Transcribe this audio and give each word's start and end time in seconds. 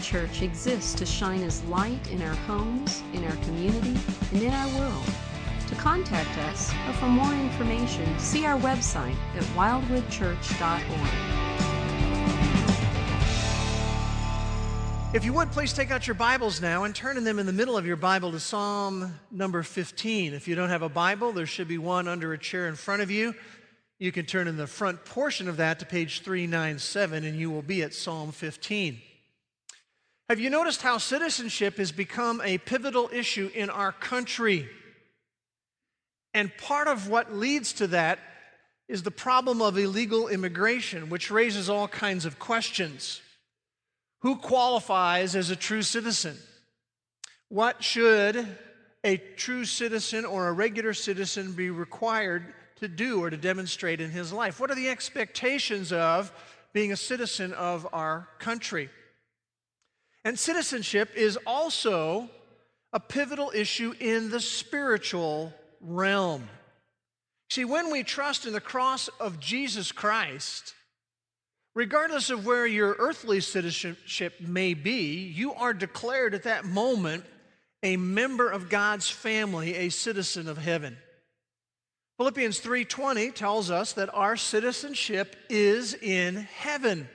Church 0.00 0.42
exists 0.42 0.94
to 0.94 1.06
shine 1.06 1.42
as 1.42 1.62
light 1.64 2.10
in 2.10 2.22
our 2.22 2.34
homes, 2.46 3.02
in 3.12 3.24
our 3.24 3.36
community, 3.44 3.96
and 4.32 4.42
in 4.42 4.52
our 4.52 4.78
world. 4.78 5.04
To 5.68 5.74
contact 5.76 6.36
us 6.38 6.72
or 6.88 6.92
for 6.94 7.06
more 7.06 7.32
information, 7.32 8.18
see 8.18 8.44
our 8.46 8.58
website 8.58 9.16
at 9.36 9.42
wildwoodchurch.org. 9.54 11.40
If 15.12 15.24
you 15.24 15.32
would, 15.32 15.50
please 15.50 15.72
take 15.72 15.90
out 15.90 16.06
your 16.06 16.14
Bibles 16.14 16.60
now 16.60 16.84
and 16.84 16.94
turn 16.94 17.16
in 17.16 17.24
them 17.24 17.38
in 17.38 17.46
the 17.46 17.52
middle 17.52 17.76
of 17.76 17.84
your 17.84 17.96
Bible 17.96 18.30
to 18.30 18.40
Psalm 18.40 19.18
number 19.30 19.62
15. 19.62 20.34
If 20.34 20.46
you 20.46 20.54
don't 20.54 20.68
have 20.68 20.82
a 20.82 20.88
Bible, 20.88 21.32
there 21.32 21.46
should 21.46 21.66
be 21.66 21.78
one 21.78 22.06
under 22.06 22.32
a 22.32 22.38
chair 22.38 22.68
in 22.68 22.76
front 22.76 23.02
of 23.02 23.10
you. 23.10 23.34
You 23.98 24.12
can 24.12 24.24
turn 24.24 24.48
in 24.48 24.56
the 24.56 24.66
front 24.66 25.04
portion 25.04 25.48
of 25.48 25.58
that 25.58 25.80
to 25.80 25.86
page 25.86 26.22
397 26.22 27.24
and 27.24 27.38
you 27.38 27.50
will 27.50 27.60
be 27.60 27.82
at 27.82 27.92
Psalm 27.92 28.32
15. 28.32 29.02
Have 30.30 30.38
you 30.38 30.48
noticed 30.48 30.80
how 30.80 30.98
citizenship 30.98 31.78
has 31.78 31.90
become 31.90 32.40
a 32.44 32.58
pivotal 32.58 33.10
issue 33.12 33.50
in 33.52 33.68
our 33.68 33.90
country? 33.90 34.68
And 36.32 36.56
part 36.56 36.86
of 36.86 37.08
what 37.08 37.34
leads 37.34 37.72
to 37.72 37.88
that 37.88 38.20
is 38.86 39.02
the 39.02 39.10
problem 39.10 39.60
of 39.60 39.76
illegal 39.76 40.28
immigration, 40.28 41.10
which 41.10 41.32
raises 41.32 41.68
all 41.68 41.88
kinds 41.88 42.26
of 42.26 42.38
questions. 42.38 43.20
Who 44.20 44.36
qualifies 44.36 45.34
as 45.34 45.50
a 45.50 45.56
true 45.56 45.82
citizen? 45.82 46.38
What 47.48 47.82
should 47.82 48.56
a 49.02 49.16
true 49.16 49.64
citizen 49.64 50.24
or 50.24 50.46
a 50.46 50.52
regular 50.52 50.94
citizen 50.94 51.54
be 51.54 51.70
required 51.70 52.54
to 52.76 52.86
do 52.86 53.20
or 53.20 53.30
to 53.30 53.36
demonstrate 53.36 54.00
in 54.00 54.12
his 54.12 54.32
life? 54.32 54.60
What 54.60 54.70
are 54.70 54.76
the 54.76 54.90
expectations 54.90 55.92
of 55.92 56.30
being 56.72 56.92
a 56.92 56.96
citizen 56.96 57.52
of 57.52 57.84
our 57.92 58.28
country? 58.38 58.90
And 60.24 60.38
citizenship 60.38 61.10
is 61.16 61.38
also 61.46 62.28
a 62.92 63.00
pivotal 63.00 63.52
issue 63.54 63.94
in 64.00 64.30
the 64.30 64.40
spiritual 64.40 65.52
realm. 65.80 66.48
See, 67.50 67.64
when 67.64 67.90
we 67.90 68.02
trust 68.02 68.46
in 68.46 68.52
the 68.52 68.60
cross 68.60 69.08
of 69.18 69.40
Jesus 69.40 69.92
Christ, 69.92 70.74
regardless 71.74 72.30
of 72.30 72.46
where 72.46 72.66
your 72.66 72.96
earthly 72.98 73.40
citizenship 73.40 74.40
may 74.40 74.74
be, 74.74 75.24
you 75.24 75.52
are 75.54 75.72
declared 75.72 76.34
at 76.34 76.44
that 76.44 76.64
moment 76.64 77.24
a 77.82 77.96
member 77.96 78.50
of 78.50 78.68
God's 78.68 79.08
family, 79.08 79.74
a 79.74 79.88
citizen 79.88 80.48
of 80.48 80.58
heaven. 80.58 80.98
Philippians 82.18 82.60
3:20 82.60 83.30
tells 83.30 83.70
us 83.70 83.94
that 83.94 84.12
our 84.12 84.36
citizenship 84.36 85.34
is 85.48 85.94
in 85.94 86.36
heaven. 86.36 87.08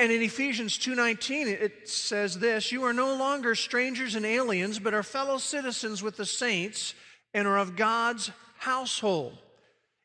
And 0.00 0.10
in 0.10 0.22
Ephesians 0.22 0.78
2:19 0.78 1.46
it 1.46 1.86
says 1.86 2.38
this, 2.38 2.72
you 2.72 2.84
are 2.84 2.94
no 2.94 3.14
longer 3.14 3.54
strangers 3.54 4.14
and 4.14 4.24
aliens, 4.24 4.78
but 4.78 4.94
are 4.94 5.02
fellow 5.02 5.36
citizens 5.36 6.02
with 6.02 6.16
the 6.16 6.24
saints 6.24 6.94
and 7.34 7.46
are 7.46 7.58
of 7.58 7.76
God's 7.76 8.30
household. 8.56 9.36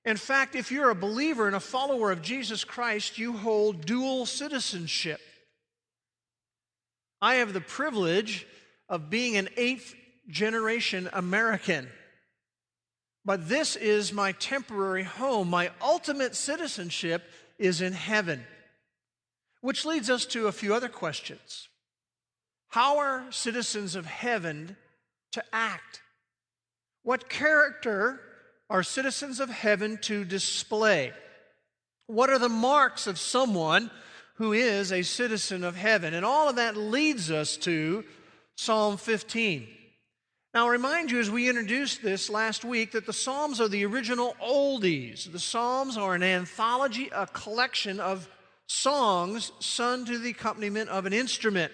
In 0.03 0.17
fact, 0.17 0.53
if 0.53 0.69
you're 0.69 0.89
a 0.89 0.95
believer 0.95 1.47
and 1.47 1.55
a 1.55 1.61
follower 1.61 2.11
of 2.11 2.21
Jesus 2.21 2.65
Christ, 2.65 3.17
you 3.17 3.37
hold 3.37 3.85
dual 3.85 4.25
citizenship. 4.25 5.21
I 7.21 7.35
have 7.35 7.53
the 7.53 7.61
privilege 7.61 8.45
of 8.89 9.09
being 9.09 9.37
an 9.37 9.47
eighth 9.55 9.95
generation 10.27 11.09
American. 11.13 11.89
But 13.23 13.47
this 13.47 13.77
is 13.77 14.11
my 14.11 14.33
temporary 14.33 15.03
home. 15.03 15.49
My 15.49 15.71
ultimate 15.81 16.35
citizenship 16.35 17.23
is 17.57 17.80
in 17.80 17.93
heaven. 17.93 18.45
Which 19.65 19.83
leads 19.83 20.11
us 20.11 20.27
to 20.27 20.45
a 20.45 20.52
few 20.52 20.76
other 20.76 20.87
questions. 20.87 21.70
How 22.67 22.99
are 22.99 23.26
citizens 23.31 23.95
of 23.95 24.05
heaven 24.05 24.77
to 25.31 25.43
act? 25.52 26.03
What 27.02 27.30
character 27.30 28.21
are 28.70 28.83
citizens 28.83 29.39
of 29.39 29.49
heaven 29.49 29.98
to 30.03 30.23
display? 30.23 31.14
What 32.05 32.30
are 32.30 32.37
the 32.37 32.48
marks 32.48 33.08
of 33.08 33.17
someone 33.17 33.89
who 34.36 34.53
is 34.53 34.92
a 34.92 35.02
citizen 35.02 35.64
of 35.64 35.76
heaven? 35.76 36.14
And 36.14 36.23
all 36.23 36.47
of 36.47 36.58
that 36.58 36.77
leads 36.77 37.32
us 37.32 37.58
to 37.58 38.03
Psalm 38.58 38.97
15. 38.97 39.67
Now, 40.53 40.65
I'll 40.65 40.70
remind 40.70 41.09
you 41.09 41.20
as 41.20 41.32
we 41.32 41.49
introduced 41.49 42.03
this 42.03 42.30
last 42.30 42.64
week 42.64 42.92
that 42.92 43.08
the 43.08 43.14
Psalms 43.14 43.59
are 43.59 43.67
the 43.67 43.87
original 43.87 44.36
oldies. 44.39 45.32
The 45.32 45.39
Psalms 45.39 45.97
are 45.97 46.14
an 46.14 46.21
anthology, 46.21 47.09
a 47.11 47.26
collection 47.26 47.99
of 47.99 48.30
songs 48.67 49.52
sung 49.59 50.05
to 50.05 50.17
the 50.17 50.31
accompaniment 50.31 50.89
of 50.89 51.05
an 51.05 51.14
instrument. 51.14 51.71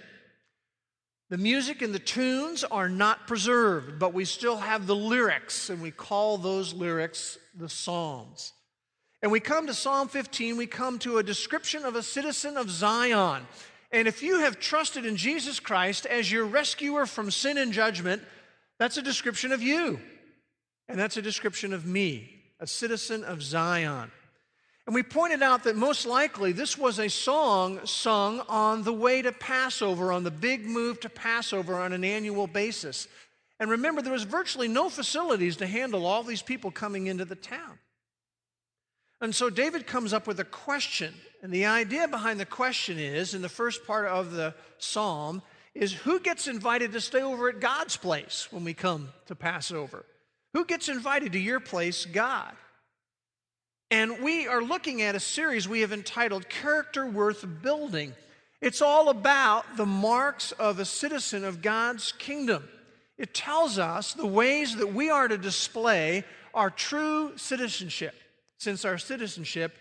The 1.29 1.37
music 1.37 1.81
and 1.81 1.95
the 1.95 1.99
tunes 1.99 2.65
are 2.65 2.89
not 2.89 3.25
preserved, 3.27 3.99
but 3.99 4.13
we 4.13 4.25
still 4.25 4.57
have 4.57 4.85
the 4.85 4.95
lyrics, 4.95 5.69
and 5.69 5.81
we 5.81 5.91
call 5.91 6.37
those 6.37 6.73
lyrics 6.73 7.37
the 7.55 7.69
Psalms. 7.69 8.51
And 9.21 9.31
we 9.31 9.39
come 9.39 9.67
to 9.67 9.73
Psalm 9.73 10.07
15, 10.07 10.57
we 10.57 10.67
come 10.67 10.99
to 10.99 11.19
a 11.19 11.23
description 11.23 11.85
of 11.85 11.95
a 11.95 12.03
citizen 12.03 12.57
of 12.57 12.69
Zion. 12.69 13.45
And 13.91 14.07
if 14.07 14.23
you 14.23 14.39
have 14.39 14.59
trusted 14.59 15.05
in 15.05 15.15
Jesus 15.15 15.59
Christ 15.59 16.05
as 16.05 16.31
your 16.31 16.45
rescuer 16.45 17.05
from 17.05 17.29
sin 17.29 17.57
and 17.57 17.71
judgment, 17.71 18.23
that's 18.79 18.97
a 18.97 19.01
description 19.01 19.51
of 19.51 19.61
you. 19.61 19.99
And 20.89 20.99
that's 20.99 21.17
a 21.17 21.21
description 21.21 21.71
of 21.71 21.85
me, 21.85 22.41
a 22.59 22.67
citizen 22.67 23.23
of 23.23 23.41
Zion. 23.41 24.11
And 24.91 24.95
we 24.97 25.03
pointed 25.03 25.41
out 25.41 25.63
that 25.63 25.77
most 25.77 26.05
likely 26.05 26.51
this 26.51 26.77
was 26.77 26.99
a 26.99 27.07
song 27.07 27.79
sung 27.85 28.41
on 28.49 28.83
the 28.83 28.91
way 28.91 29.21
to 29.21 29.31
Passover, 29.31 30.11
on 30.11 30.25
the 30.25 30.31
big 30.31 30.65
move 30.65 30.99
to 30.99 31.09
Passover 31.09 31.79
on 31.79 31.93
an 31.93 32.03
annual 32.03 32.45
basis. 32.45 33.07
And 33.57 33.71
remember, 33.71 34.01
there 34.01 34.11
was 34.11 34.23
virtually 34.23 34.67
no 34.67 34.89
facilities 34.89 35.55
to 35.55 35.65
handle 35.65 36.05
all 36.05 36.23
these 36.23 36.41
people 36.41 36.71
coming 36.71 37.07
into 37.07 37.23
the 37.23 37.37
town. 37.37 37.79
And 39.21 39.33
so 39.33 39.49
David 39.49 39.87
comes 39.87 40.11
up 40.11 40.27
with 40.27 40.41
a 40.41 40.43
question. 40.43 41.13
And 41.41 41.53
the 41.53 41.67
idea 41.67 42.09
behind 42.09 42.37
the 42.37 42.45
question 42.45 42.99
is, 42.99 43.33
in 43.33 43.41
the 43.41 43.47
first 43.47 43.87
part 43.87 44.07
of 44.07 44.33
the 44.33 44.53
psalm, 44.77 45.41
is 45.73 45.93
who 45.93 46.19
gets 46.19 46.49
invited 46.49 46.91
to 46.91 46.99
stay 46.99 47.21
over 47.21 47.47
at 47.47 47.61
God's 47.61 47.95
place 47.95 48.49
when 48.51 48.65
we 48.65 48.73
come 48.73 49.07
to 49.27 49.35
Passover? 49.35 50.03
Who 50.51 50.65
gets 50.65 50.89
invited 50.89 51.31
to 51.31 51.39
your 51.39 51.61
place, 51.61 52.03
God? 52.03 52.51
And 53.91 54.21
we 54.21 54.47
are 54.47 54.63
looking 54.63 55.01
at 55.01 55.15
a 55.15 55.19
series 55.19 55.67
we 55.67 55.81
have 55.81 55.91
entitled 55.91 56.47
Character 56.47 57.05
Worth 57.05 57.45
Building. 57.61 58.13
It's 58.61 58.81
all 58.81 59.09
about 59.09 59.75
the 59.75 59.85
marks 59.85 60.53
of 60.53 60.79
a 60.79 60.85
citizen 60.85 61.43
of 61.43 61.61
God's 61.61 62.13
kingdom. 62.13 62.69
It 63.17 63.33
tells 63.33 63.77
us 63.77 64.13
the 64.13 64.25
ways 64.25 64.77
that 64.77 64.93
we 64.93 65.09
are 65.09 65.27
to 65.27 65.37
display 65.37 66.23
our 66.53 66.69
true 66.69 67.33
citizenship, 67.35 68.15
since 68.59 68.85
our 68.85 68.97
citizenship 68.97 69.75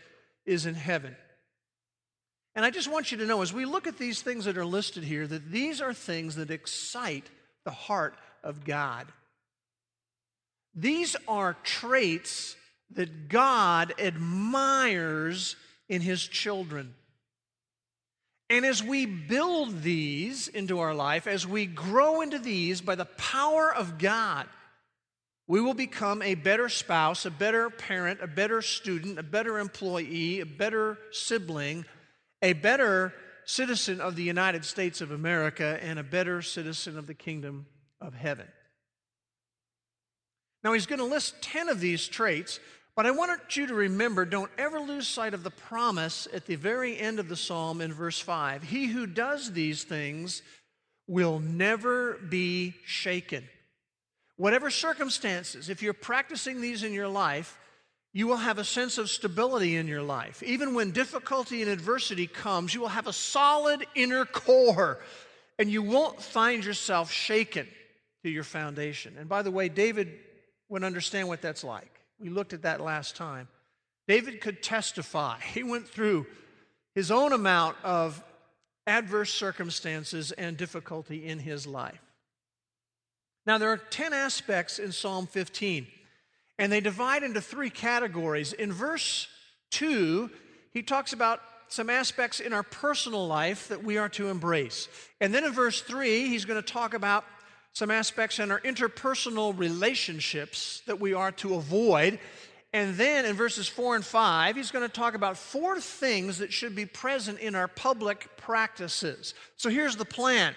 is 0.45 0.67
in 0.67 0.75
heaven. 0.75 1.15
And 2.57 2.65
I 2.65 2.71
just 2.71 2.91
want 2.91 3.13
you 3.13 3.19
to 3.19 3.27
know 3.27 3.43
as 3.43 3.53
we 3.53 3.65
look 3.65 3.87
at 3.87 3.97
these 3.97 4.23
things 4.23 4.45
that 4.47 4.59
are 4.59 4.67
listed 4.67 5.05
here, 5.05 5.29
that 5.29 5.53
these 5.53 5.81
are 5.81 5.95
things 5.95 6.35
that 6.35 6.51
excite 6.51 7.31
the 7.63 7.71
heart 7.71 8.17
of 8.43 8.65
God. 8.65 9.07
These 10.75 11.15
are 11.29 11.57
traits 11.63 12.57
that 12.93 13.29
God 13.29 13.95
admires 13.99 15.57
in 15.89 16.01
his 16.01 16.27
children. 16.27 16.95
And 18.49 18.67
as 18.67 18.83
we 18.83 19.07
build 19.07 19.83
these 19.83 20.49
into 20.49 20.81
our 20.81 20.95
life, 20.95 21.29
as 21.29 21.47
we 21.47 21.67
grow 21.67 22.21
into 22.21 22.39
these 22.39 22.81
by 22.81 22.97
the 22.97 23.05
power 23.05 23.73
of 23.73 23.99
God, 23.99 24.49
we 25.47 25.61
will 25.61 25.75
become 25.75 26.21
a 26.23 26.35
better 26.35 26.69
spouse, 26.69 27.27
a 27.27 27.31
better 27.31 27.71
parent, 27.71 28.21
a 28.23 28.27
better 28.27 28.61
student, 28.63 29.19
a 29.19 29.23
better 29.23 29.59
employee, 29.59 30.41
a 30.41 30.47
better 30.47 30.99
sibling, 31.13 31.85
a 32.43 32.53
better 32.53 33.13
citizen 33.45 34.01
of 34.01 34.17
the 34.17 34.23
United 34.23 34.65
States 34.65 35.01
of 35.01 35.11
America, 35.11 35.79
and 35.83 35.99
a 35.99 36.05
better 36.05 36.43
citizen 36.43 36.99
of 36.99 37.07
the 37.07 37.15
kingdom 37.15 37.67
of 38.01 38.15
heaven. 38.15 38.47
Now, 40.63 40.73
he's 40.73 40.87
going 40.87 40.99
to 40.99 41.05
list 41.05 41.43
10 41.43 41.69
of 41.69 41.81
these 41.81 42.07
traits 42.07 42.61
but 42.97 43.07
I 43.07 43.11
want 43.13 43.57
you 43.57 43.67
to 43.67 43.75
remember 43.75 44.25
don't 44.25 44.51
ever 44.59 44.81
lose 44.81 45.09
sight 45.09 45.35
of 45.35 45.43
the 45.43 45.51
promise 45.51 46.27
at 46.33 46.47
the 46.47 46.57
very 46.57 46.99
end 46.99 47.19
of 47.19 47.29
the 47.29 47.37
psalm 47.37 47.81
in 47.81 47.93
verse 47.93 48.19
5. 48.19 48.63
He 48.63 48.87
who 48.87 49.07
does 49.07 49.53
these 49.53 49.85
things 49.85 50.43
will 51.07 51.39
never 51.41 52.15
be 52.15 52.75
shaken. 52.85 53.49
Whatever 54.37 54.71
circumstances, 54.71 55.69
if 55.69 55.83
you're 55.83 55.93
practicing 55.93 56.61
these 56.61 56.83
in 56.83 56.93
your 56.93 57.09
life, 57.09 57.59
you 58.13 58.27
will 58.27 58.39
have 58.39 58.59
a 58.59 58.65
sense 58.65 58.99
of 58.99 59.09
stability 59.09 59.77
in 59.77 59.87
your 59.87 60.03
life. 60.03 60.43
Even 60.43 60.75
when 60.75 60.91
difficulty 60.91 61.63
and 61.63 61.71
adversity 61.71 62.27
comes, 62.27 62.75
you 62.75 62.81
will 62.81 62.89
have 62.89 63.07
a 63.07 63.13
solid 63.13 63.87
inner 63.95 64.25
core 64.25 64.99
and 65.59 65.71
you 65.71 65.83
won't 65.83 66.21
find 66.21 66.65
yourself 66.65 67.13
shaken 67.13 67.69
to 68.25 68.31
your 68.31 68.45
foundation. 68.45 69.15
And 69.19 69.29
by 69.29 69.43
the 69.43 69.51
way, 69.51 69.69
David 69.69 70.13
would 70.69 70.83
understand 70.85 71.29
what 71.29 71.43
that's 71.43 71.63
like. 71.63 72.00
We 72.21 72.29
looked 72.29 72.53
at 72.53 72.63
that 72.63 72.81
last 72.81 73.17
time. 73.17 73.49
David 74.07 74.41
could 74.41 74.63
testify. 74.63 75.39
He 75.55 75.63
went 75.63 75.89
through 75.89 76.27
his 76.95 77.11
own 77.11 77.33
amount 77.33 77.77
of 77.83 78.23
adverse 78.87 79.33
circumstances 79.33 80.33
and 80.33 80.57
difficulty 80.57 81.27
in 81.27 81.39
his 81.39 81.67
life. 81.67 82.01
Now, 83.47 83.59
there 83.59 83.71
are 83.71 83.79
10 83.79 84.13
aspects 84.13 84.79
in 84.79 84.93
Psalm 84.93 85.27
15, 85.27 85.87
and 86.59 86.71
they 86.71 86.81
divide 86.81 87.23
into 87.23 87.41
three 87.41 87.71
categories. 87.71 88.53
In 88.53 88.73
verse 88.73 89.29
2, 89.71 90.31
he 90.73 90.83
talks 90.83 91.13
about 91.13 91.41
some 91.69 91.89
aspects 91.89 92.41
in 92.41 92.53
our 92.53 92.65
personal 92.65 93.27
life 93.27 93.69
that 93.69 93.85
we 93.85 93.97
are 93.97 94.09
to 94.11 94.29
embrace. 94.29 94.89
And 95.21 95.33
then 95.33 95.45
in 95.45 95.53
verse 95.53 95.81
3, 95.81 96.27
he's 96.27 96.45
going 96.45 96.61
to 96.61 96.73
talk 96.73 96.95
about 96.95 97.25
some 97.73 97.91
aspects 97.91 98.39
in 98.39 98.51
our 98.51 98.61
interpersonal 98.61 99.57
relationships 99.57 100.83
that 100.87 101.01
we 101.01 101.15
are 101.15 101.33
to 101.33 101.55
avoid. 101.55 102.19
And 102.73 102.95
then 102.97 103.25
in 103.25 103.35
verses 103.35 103.69
4 103.69 103.97
and 103.97 104.05
5, 104.05 104.57
he's 104.57 104.71
going 104.71 104.87
to 104.87 104.93
talk 104.93 105.15
about 105.15 105.37
four 105.37 105.81
things 105.81 106.39
that 106.39 106.53
should 106.53 106.77
be 106.77 106.87
present 106.87 107.41
in 107.41 107.55
our 107.55 107.69
public 107.69 108.37
practices. 108.37 109.35
So 109.57 109.71
here's 109.71 109.97
the 109.97 110.05
plan 110.05 110.55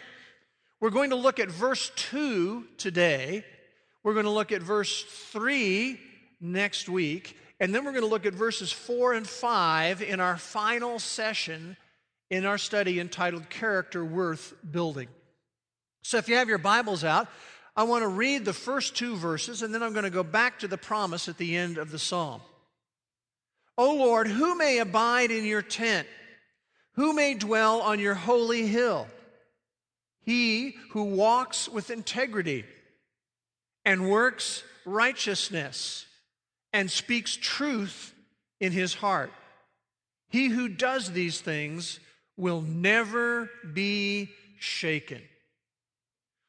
we're 0.80 0.90
going 0.90 1.12
to 1.12 1.16
look 1.16 1.40
at 1.40 1.50
verse 1.50 1.92
2 1.96 2.66
today, 2.78 3.46
we're 4.04 4.14
going 4.14 4.26
to 4.26 4.32
look 4.32 4.52
at 4.52 4.62
verse 4.62 5.04
3 5.04 6.00
next 6.42 6.90
week, 6.90 7.38
and 7.60 7.74
then 7.74 7.86
we're 7.86 7.94
going 7.94 8.04
to 8.04 8.10
look 8.10 8.26
at 8.26 8.34
verses 8.34 8.72
4 8.72 9.14
and 9.14 9.26
5 9.26 10.02
in 10.02 10.20
our 10.20 10.38
final 10.38 11.00
session 11.00 11.78
in 12.30 12.46
our 12.46 12.58
study 12.58 13.00
entitled 13.00 13.50
Character 13.50 14.04
Worth 14.04 14.54
Building. 14.70 15.08
So 16.04 16.18
if 16.18 16.30
you 16.30 16.36
have 16.36 16.50
your 16.50 16.58
Bibles 16.58 17.04
out, 17.04 17.28
I 17.76 17.84
want 17.84 18.04
to 18.04 18.08
read 18.08 18.46
the 18.46 18.54
first 18.54 18.96
two 18.96 19.16
verses, 19.16 19.64
and 19.64 19.74
then 19.74 19.82
I'm 19.82 19.94
going 19.94 20.04
to 20.04 20.12
go 20.12 20.24
back 20.24 20.60
to 20.60 20.68
the 20.68 20.78
promise 20.78 21.28
at 21.28 21.38
the 21.38 21.56
end 21.56 21.78
of 21.78 21.90
the 21.92 21.98
psalm. 21.98 22.42
O 23.78 23.96
Lord, 23.96 24.28
who 24.28 24.56
may 24.56 24.78
abide 24.78 25.32
in 25.32 25.46
your 25.46 25.64
tent? 25.64 26.08
Who 26.96 27.14
may 27.14 27.34
dwell 27.34 27.82
on 27.82 28.00
your 28.00 28.14
holy 28.14 28.68
hill? 28.68 29.08
He 30.22 30.76
who 30.92 31.04
walks 31.06 31.68
with 31.68 31.90
integrity 31.90 32.66
and 33.84 34.10
works 34.10 34.64
righteousness 34.86 36.06
and 36.72 36.92
speaks 36.92 37.36
truth 37.36 38.14
in 38.60 38.72
his 38.72 38.94
heart. 38.94 39.32
He 40.30 40.50
who 40.50 40.68
does 40.68 41.12
these 41.12 41.42
things 41.42 42.00
will 42.38 42.62
never 42.62 43.50
be 43.74 44.30
shaken. 44.60 45.22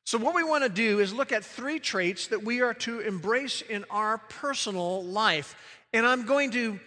So, 0.05 0.19
what 0.19 0.35
we 0.35 0.45
want 0.45 0.65
to 0.65 0.69
do 0.69 1.01
is 1.01 1.15
look 1.15 1.33
at 1.33 1.45
three 1.45 1.79
traits 1.79 2.27
that 2.27 2.45
we 2.45 2.61
are 2.61 2.75
to 2.75 3.01
embrace 3.01 3.63
in 3.63 3.87
our 3.89 4.19
personal 4.19 5.03
life. 5.03 5.57
And 5.95 6.07
I'm 6.07 6.27
going 6.27 6.51
to 6.51 6.79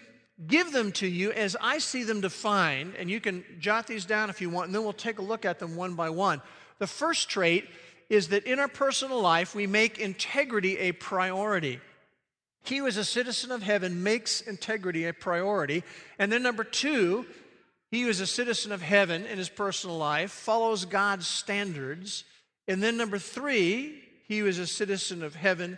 give 0.46 0.72
them 0.72 0.92
to 0.94 1.08
you 1.08 1.32
as 1.32 1.58
I 1.60 1.80
see 1.80 2.04
them 2.04 2.22
defined. 2.22 2.94
And 2.96 3.10
you 3.10 3.20
can 3.20 3.44
jot 3.60 3.88
these 3.88 4.06
down 4.06 4.30
if 4.30 4.40
you 4.40 4.52
want, 4.52 4.68
and 4.68 4.76
then 4.76 4.84
we'll 4.84 4.94
take 4.94 5.18
a 5.18 5.24
look 5.24 5.46
at 5.46 5.58
them 5.58 5.76
one 5.76 5.96
by 5.96 6.12
one. 6.12 6.44
The 6.78 6.86
first 6.86 7.28
trait 7.28 7.68
is 8.08 8.28
that 8.28 8.46
in 8.46 8.60
our 8.60 8.68
personal 8.68 9.20
life, 9.20 9.56
we 9.56 9.66
make 9.66 9.98
integrity 9.98 10.78
a 10.78 10.92
priority. 10.92 11.80
He 12.64 12.78
who 12.78 12.86
is 12.86 12.98
a 12.98 13.04
citizen 13.04 13.52
of 13.52 13.64
heaven 13.64 14.04
makes 14.04 14.42
integrity 14.42 15.06
a 15.06 15.14
priority. 15.14 15.84
And 16.20 16.32
then, 16.32 16.44
number 16.44 16.64
two, 16.64 17.26
he 17.90 18.04
who 18.04 18.10
is 18.10 18.20
a 18.20 18.28
citizen 18.28 18.72
of 18.72 18.82
heaven 18.82 19.26
in 19.26 19.38
his 19.38 19.50
personal 19.50 19.98
life 19.98 20.32
follows 20.32 20.86
God's 20.86 21.26
standards. 21.26 22.24
And 22.68 22.82
then, 22.84 22.98
number 22.98 23.18
three, 23.18 24.04
he 24.28 24.40
who 24.40 24.48
is 24.48 24.60
a 24.60 24.68
citizen 24.68 25.24
of 25.24 25.36
heaven 25.36 25.78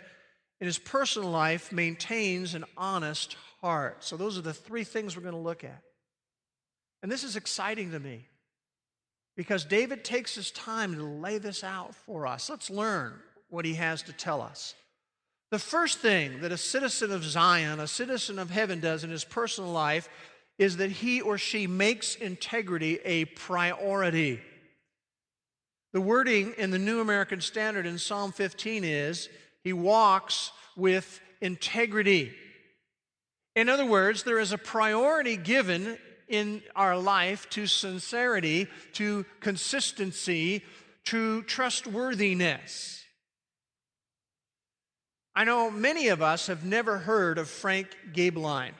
in 0.60 0.66
his 0.66 0.78
personal 0.78 1.30
life 1.30 1.72
maintains 1.72 2.54
an 2.54 2.64
honest 2.76 3.36
heart. 3.60 4.04
So, 4.04 4.16
those 4.16 4.36
are 4.36 4.42
the 4.42 4.54
three 4.54 4.84
things 4.84 5.16
we're 5.16 5.22
going 5.22 5.34
to 5.34 5.40
look 5.40 5.64
at. 5.64 5.82
And 7.02 7.10
this 7.10 7.24
is 7.24 7.36
exciting 7.36 7.92
to 7.92 8.00
me 8.00 8.26
because 9.36 9.64
David 9.64 10.04
takes 10.04 10.34
his 10.34 10.50
time 10.50 10.94
to 10.96 11.02
lay 11.02 11.38
this 11.38 11.64
out 11.64 11.94
for 11.94 12.26
us. 12.26 12.50
Let's 12.50 12.68
learn 12.68 13.14
what 13.48 13.64
he 13.64 13.74
has 13.74 14.02
to 14.02 14.12
tell 14.12 14.42
us. 14.42 14.74
The 15.50 15.58
first 15.58 15.98
thing 15.98 16.42
that 16.42 16.52
a 16.52 16.56
citizen 16.56 17.10
of 17.10 17.24
Zion, 17.24 17.80
a 17.80 17.86
citizen 17.88 18.38
of 18.38 18.50
heaven, 18.50 18.80
does 18.80 19.02
in 19.02 19.10
his 19.10 19.24
personal 19.24 19.70
life 19.70 20.08
is 20.58 20.76
that 20.76 20.90
he 20.90 21.20
or 21.20 21.38
she 21.38 21.66
makes 21.66 22.14
integrity 22.14 23.00
a 23.04 23.24
priority. 23.24 24.40
The 25.92 26.00
wording 26.00 26.54
in 26.56 26.70
the 26.70 26.78
New 26.78 27.00
American 27.00 27.40
Standard 27.40 27.84
in 27.84 27.98
Psalm 27.98 28.30
15 28.30 28.84
is 28.84 29.28
he 29.64 29.72
walks 29.72 30.52
with 30.76 31.20
integrity. 31.40 32.32
In 33.56 33.68
other 33.68 33.84
words, 33.84 34.22
there 34.22 34.38
is 34.38 34.52
a 34.52 34.58
priority 34.58 35.36
given 35.36 35.98
in 36.28 36.62
our 36.76 36.96
life 36.96 37.50
to 37.50 37.66
sincerity, 37.66 38.68
to 38.92 39.26
consistency, 39.40 40.64
to 41.06 41.42
trustworthiness. 41.42 43.02
I 45.34 45.42
know 45.42 45.72
many 45.72 46.08
of 46.08 46.22
us 46.22 46.46
have 46.46 46.64
never 46.64 46.98
heard 46.98 47.36
of 47.36 47.50
Frank 47.50 47.88
Gaebelein. 48.12 48.72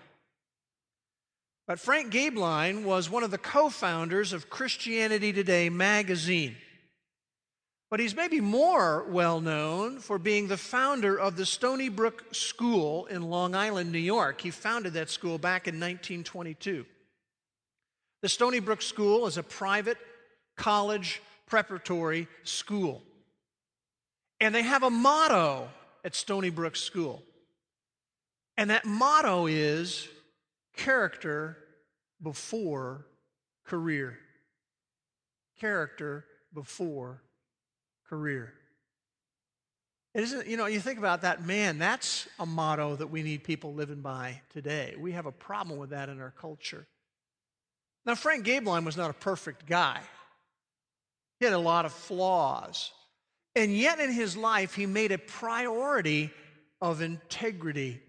But 1.66 1.80
Frank 1.80 2.12
Gaebelein 2.12 2.84
was 2.84 3.10
one 3.10 3.24
of 3.24 3.32
the 3.32 3.38
co 3.38 3.68
founders 3.68 4.32
of 4.32 4.48
Christianity 4.48 5.32
Today 5.32 5.70
magazine. 5.70 6.54
But 7.90 7.98
he's 7.98 8.14
maybe 8.14 8.40
more 8.40 9.04
well 9.08 9.40
known 9.40 9.98
for 9.98 10.16
being 10.16 10.46
the 10.46 10.56
founder 10.56 11.18
of 11.18 11.36
the 11.36 11.44
Stony 11.44 11.88
Brook 11.88 12.24
School 12.32 13.06
in 13.06 13.22
Long 13.22 13.56
Island, 13.56 13.90
New 13.90 13.98
York. 13.98 14.40
He 14.40 14.52
founded 14.52 14.92
that 14.92 15.10
school 15.10 15.38
back 15.38 15.66
in 15.66 15.74
1922. 15.74 16.86
The 18.22 18.28
Stony 18.28 18.60
Brook 18.60 18.80
School 18.80 19.26
is 19.26 19.38
a 19.38 19.42
private 19.42 19.98
college 20.56 21.20
preparatory 21.46 22.28
school. 22.44 23.02
And 24.38 24.54
they 24.54 24.62
have 24.62 24.84
a 24.84 24.90
motto 24.90 25.68
at 26.04 26.14
Stony 26.14 26.50
Brook 26.50 26.76
School. 26.76 27.22
And 28.56 28.70
that 28.70 28.84
motto 28.84 29.46
is 29.46 30.06
character 30.76 31.56
before 32.22 33.06
career. 33.64 34.16
Character 35.58 36.24
before 36.54 37.22
career. 38.10 38.52
It 40.14 40.24
isn't, 40.24 40.48
you 40.48 40.56
know, 40.56 40.66
you 40.66 40.80
think 40.80 40.98
about 40.98 41.22
that, 41.22 41.46
man, 41.46 41.78
that's 41.78 42.26
a 42.40 42.44
motto 42.44 42.96
that 42.96 43.06
we 43.06 43.22
need 43.22 43.44
people 43.44 43.72
living 43.72 44.00
by 44.00 44.42
today. 44.52 44.96
We 44.98 45.12
have 45.12 45.26
a 45.26 45.32
problem 45.32 45.78
with 45.78 45.90
that 45.90 46.08
in 46.08 46.20
our 46.20 46.32
culture. 46.32 46.86
Now, 48.04 48.16
Frank 48.16 48.44
Gaebelein 48.44 48.84
was 48.84 48.96
not 48.96 49.10
a 49.10 49.14
perfect 49.14 49.66
guy, 49.66 50.00
he 51.38 51.46
had 51.46 51.54
a 51.54 51.58
lot 51.58 51.86
of 51.86 51.92
flaws. 51.92 52.92
And 53.56 53.76
yet, 53.76 53.98
in 53.98 54.12
his 54.12 54.36
life, 54.36 54.74
he 54.76 54.86
made 54.86 55.10
a 55.10 55.18
priority 55.18 56.30
of 56.80 57.02
integrity. 57.02 58.00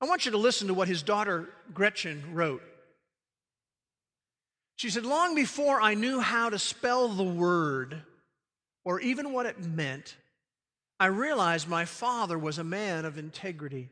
I 0.00 0.06
want 0.06 0.24
you 0.24 0.30
to 0.32 0.38
listen 0.38 0.68
to 0.68 0.74
what 0.74 0.86
his 0.86 1.02
daughter 1.02 1.48
Gretchen 1.72 2.22
wrote. 2.32 2.62
She 4.76 4.88
said, 4.88 5.04
Long 5.04 5.34
before 5.34 5.80
I 5.80 5.94
knew 5.94 6.20
how 6.20 6.48
to 6.48 6.60
spell 6.60 7.08
the 7.08 7.24
word 7.24 8.02
or 8.84 9.00
even 9.00 9.32
what 9.32 9.46
it 9.46 9.64
meant, 9.64 10.16
I 11.00 11.06
realized 11.06 11.68
my 11.68 11.84
father 11.84 12.38
was 12.38 12.58
a 12.58 12.64
man 12.64 13.04
of 13.04 13.18
integrity. 13.18 13.88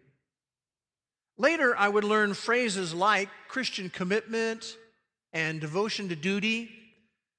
Later, 1.39 1.77
I 1.77 1.89
would 1.89 2.05
learn 2.05 2.35
phrases 2.35 2.95
like 2.95 3.29
Christian 3.49 3.91
commitment 3.91 4.77
and 5.33 5.61
devotion 5.61 6.09
to 6.11 6.17
duty. 6.17 6.71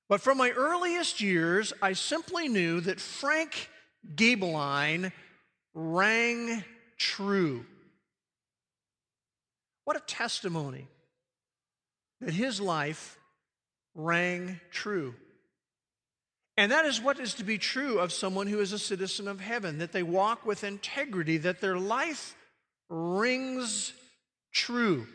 But 0.10 0.22
from 0.22 0.38
my 0.38 0.50
earliest 0.52 1.22
years, 1.22 1.74
I 1.82 1.94
simply 1.94 2.50
knew 2.50 2.82
that 2.82 3.00
Frank 3.00 3.70
Gaebelein 4.16 5.12
rang 5.74 6.64
true. 6.98 7.66
What 9.86 9.98
a 9.98 10.02
testimony 10.02 10.88
that 12.22 12.34
his 12.34 12.60
life 12.60 13.18
rang 13.96 14.60
true. 14.72 15.16
And 16.56 16.72
that 16.72 16.86
is 16.86 17.02
what 17.02 17.20
is 17.20 17.34
to 17.36 17.44
be 17.44 17.58
true 17.58 18.00
of 18.00 18.14
someone 18.14 18.48
who 18.48 18.60
is 18.60 18.74
a 18.74 18.80
citizen 18.80 19.28
of 19.28 19.40
heaven 19.40 19.80
that 19.80 19.92
they 19.92 20.04
walk 20.04 20.46
with 20.46 20.64
integrity, 20.64 21.38
that 21.38 21.62
their 21.62 21.78
life 21.78 22.36
rings 22.90 23.94
true. 24.54 25.08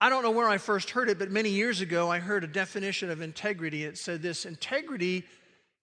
I 0.00 0.10
don't 0.10 0.22
know 0.22 0.30
where 0.30 0.48
I 0.48 0.58
first 0.58 0.90
heard 0.90 1.08
it, 1.08 1.18
but 1.18 1.30
many 1.30 1.48
years 1.48 1.80
ago 1.80 2.10
I 2.10 2.18
heard 2.18 2.44
a 2.44 2.48
definition 2.48 3.10
of 3.10 3.22
integrity. 3.22 3.84
It 3.84 3.98
said 3.98 4.22
this 4.22 4.44
integrity 4.44 5.24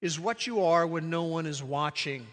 is 0.01 0.19
what 0.19 0.45
you 0.45 0.63
are 0.63 0.86
when 0.86 1.10
no 1.10 1.24
one 1.24 1.45
is 1.45 1.63
watching. 1.63 2.25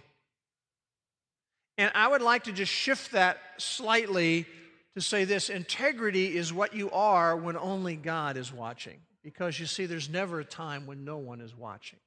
And 1.78 1.90
I 1.94 2.08
would 2.08 2.22
like 2.22 2.44
to 2.44 2.52
just 2.52 2.70
shift 2.70 3.12
that 3.12 3.38
slightly 3.56 4.46
to 4.94 5.00
say 5.00 5.24
this 5.24 5.48
integrity 5.48 6.36
is 6.36 6.52
what 6.52 6.74
you 6.74 6.90
are 6.90 7.34
when 7.34 7.56
only 7.56 7.96
God 7.96 8.36
is 8.36 8.52
watching. 8.52 9.00
Because 9.22 9.58
you 9.58 9.66
see, 9.66 9.86
there's 9.86 10.08
never 10.08 10.40
a 10.40 10.44
time 10.44 10.86
when 10.86 11.04
no 11.04 11.18
one 11.18 11.40
is 11.40 11.56
watching. 11.56 11.98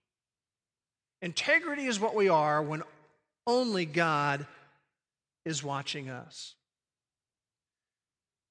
Integrity 1.22 1.86
is 1.86 2.00
what 2.00 2.14
we 2.14 2.30
are 2.30 2.62
when 2.62 2.84
only 3.48 3.86
God 3.86 4.46
is 5.46 5.64
watching 5.64 6.10
us. 6.10 6.56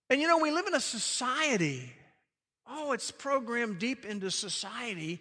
And 0.09 0.21
you 0.21 0.28
know, 0.28 0.38
we 0.38 0.50
live 0.50 0.66
in 0.66 0.75
a 0.75 0.80
society 0.80 1.92
Oh, 2.66 2.92
it's 2.92 3.11
programmed 3.11 3.78
deep 3.78 4.04
into 4.04 4.30
society, 4.30 5.21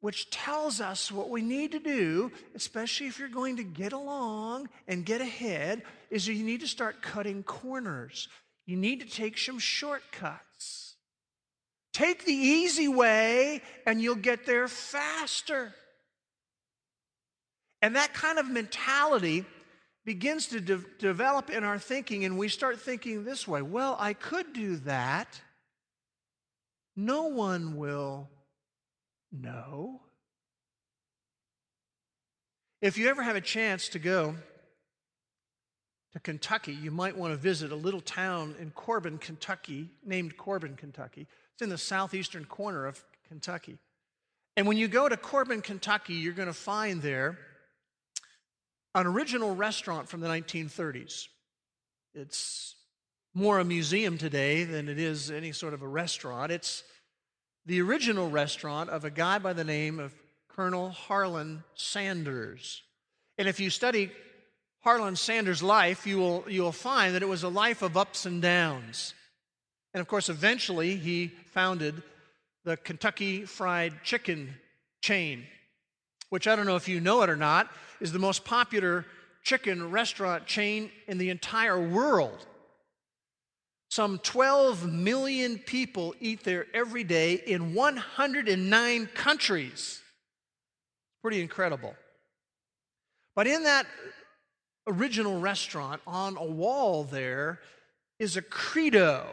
which 0.00 0.30
tells 0.30 0.80
us 0.80 1.10
what 1.10 1.30
we 1.30 1.40
need 1.40 1.72
to 1.72 1.78
do, 1.78 2.30
especially 2.54 3.06
if 3.06 3.18
you're 3.18 3.28
going 3.28 3.56
to 3.56 3.64
get 3.64 3.92
along 3.92 4.68
and 4.86 5.06
get 5.06 5.20
ahead, 5.20 5.82
is 6.10 6.28
you 6.28 6.44
need 6.44 6.60
to 6.60 6.68
start 6.68 7.00
cutting 7.00 7.42
corners. 7.42 8.28
You 8.66 8.76
need 8.76 9.00
to 9.00 9.06
take 9.06 9.38
some 9.38 9.58
shortcuts. 9.58 10.42
Take 11.96 12.26
the 12.26 12.34
easy 12.34 12.88
way, 12.88 13.62
and 13.86 14.02
you'll 14.02 14.16
get 14.16 14.44
there 14.44 14.68
faster. 14.68 15.72
And 17.80 17.96
that 17.96 18.12
kind 18.12 18.38
of 18.38 18.46
mentality 18.46 19.46
begins 20.04 20.48
to 20.48 20.60
de- 20.60 20.84
develop 20.98 21.48
in 21.48 21.64
our 21.64 21.78
thinking, 21.78 22.26
and 22.26 22.36
we 22.36 22.48
start 22.48 22.82
thinking 22.82 23.24
this 23.24 23.48
way 23.48 23.62
well, 23.62 23.96
I 23.98 24.12
could 24.12 24.52
do 24.52 24.76
that. 24.80 25.40
No 26.94 27.28
one 27.28 27.78
will 27.78 28.28
know. 29.32 30.02
If 32.82 32.98
you 32.98 33.08
ever 33.08 33.22
have 33.22 33.36
a 33.36 33.40
chance 33.40 33.88
to 33.88 33.98
go 33.98 34.34
to 36.12 36.20
Kentucky, 36.20 36.74
you 36.74 36.90
might 36.90 37.16
want 37.16 37.32
to 37.32 37.38
visit 37.38 37.72
a 37.72 37.76
little 37.76 38.02
town 38.02 38.54
in 38.60 38.70
Corbin, 38.70 39.16
Kentucky, 39.16 39.88
named 40.04 40.36
Corbin, 40.36 40.76
Kentucky. 40.76 41.26
It's 41.56 41.62
in 41.62 41.70
the 41.70 41.78
southeastern 41.78 42.44
corner 42.44 42.84
of 42.84 43.02
Kentucky. 43.28 43.78
And 44.58 44.66
when 44.66 44.76
you 44.76 44.88
go 44.88 45.08
to 45.08 45.16
Corbin, 45.16 45.62
Kentucky, 45.62 46.12
you're 46.12 46.34
going 46.34 46.48
to 46.48 46.52
find 46.52 47.00
there 47.00 47.38
an 48.94 49.06
original 49.06 49.54
restaurant 49.54 50.06
from 50.06 50.20
the 50.20 50.28
1930s. 50.28 51.28
It's 52.14 52.74
more 53.32 53.58
a 53.58 53.64
museum 53.64 54.18
today 54.18 54.64
than 54.64 54.90
it 54.90 54.98
is 54.98 55.30
any 55.30 55.52
sort 55.52 55.72
of 55.72 55.80
a 55.80 55.88
restaurant. 55.88 56.52
It's 56.52 56.82
the 57.64 57.80
original 57.80 58.28
restaurant 58.28 58.90
of 58.90 59.06
a 59.06 59.10
guy 59.10 59.38
by 59.38 59.54
the 59.54 59.64
name 59.64 59.98
of 59.98 60.12
Colonel 60.48 60.90
Harlan 60.90 61.64
Sanders. 61.74 62.82
And 63.38 63.48
if 63.48 63.60
you 63.60 63.70
study 63.70 64.10
Harlan 64.80 65.16
Sanders' 65.16 65.62
life, 65.62 66.06
you 66.06 66.18
will, 66.18 66.44
you 66.48 66.60
will 66.60 66.70
find 66.70 67.14
that 67.14 67.22
it 67.22 67.28
was 67.30 67.44
a 67.44 67.48
life 67.48 67.80
of 67.80 67.96
ups 67.96 68.26
and 68.26 68.42
downs. 68.42 69.14
And 69.96 70.00
of 70.00 70.06
course, 70.06 70.28
eventually 70.28 70.94
he 70.94 71.32
founded 71.46 72.04
the 72.62 72.76
Kentucky 72.76 73.46
Fried 73.46 74.04
Chicken 74.04 74.54
chain 75.00 75.46
which 76.28 76.46
I 76.46 76.56
don't 76.56 76.66
know 76.66 76.76
if 76.76 76.88
you 76.88 77.00
know 77.00 77.22
it 77.22 77.30
or 77.30 77.36
not, 77.36 77.70
is 78.00 78.12
the 78.12 78.18
most 78.18 78.44
popular 78.44 79.06
chicken 79.42 79.90
restaurant 79.90 80.46
chain 80.46 80.90
in 81.06 81.18
the 81.18 81.30
entire 81.30 81.80
world. 81.80 82.46
Some 83.90 84.18
12 84.18 84.90
million 84.90 85.58
people 85.58 86.14
eat 86.20 86.42
there 86.42 86.66
every 86.74 87.04
day 87.04 87.34
in 87.34 87.74
109 87.74 89.06
countries. 89.14 90.02
Pretty 91.22 91.40
incredible. 91.40 91.94
But 93.36 93.46
in 93.46 93.62
that 93.62 93.86
original 94.88 95.38
restaurant, 95.38 96.02
on 96.06 96.36
a 96.36 96.44
wall 96.44 97.04
there, 97.04 97.60
is 98.18 98.36
a 98.36 98.42
credo 98.42 99.26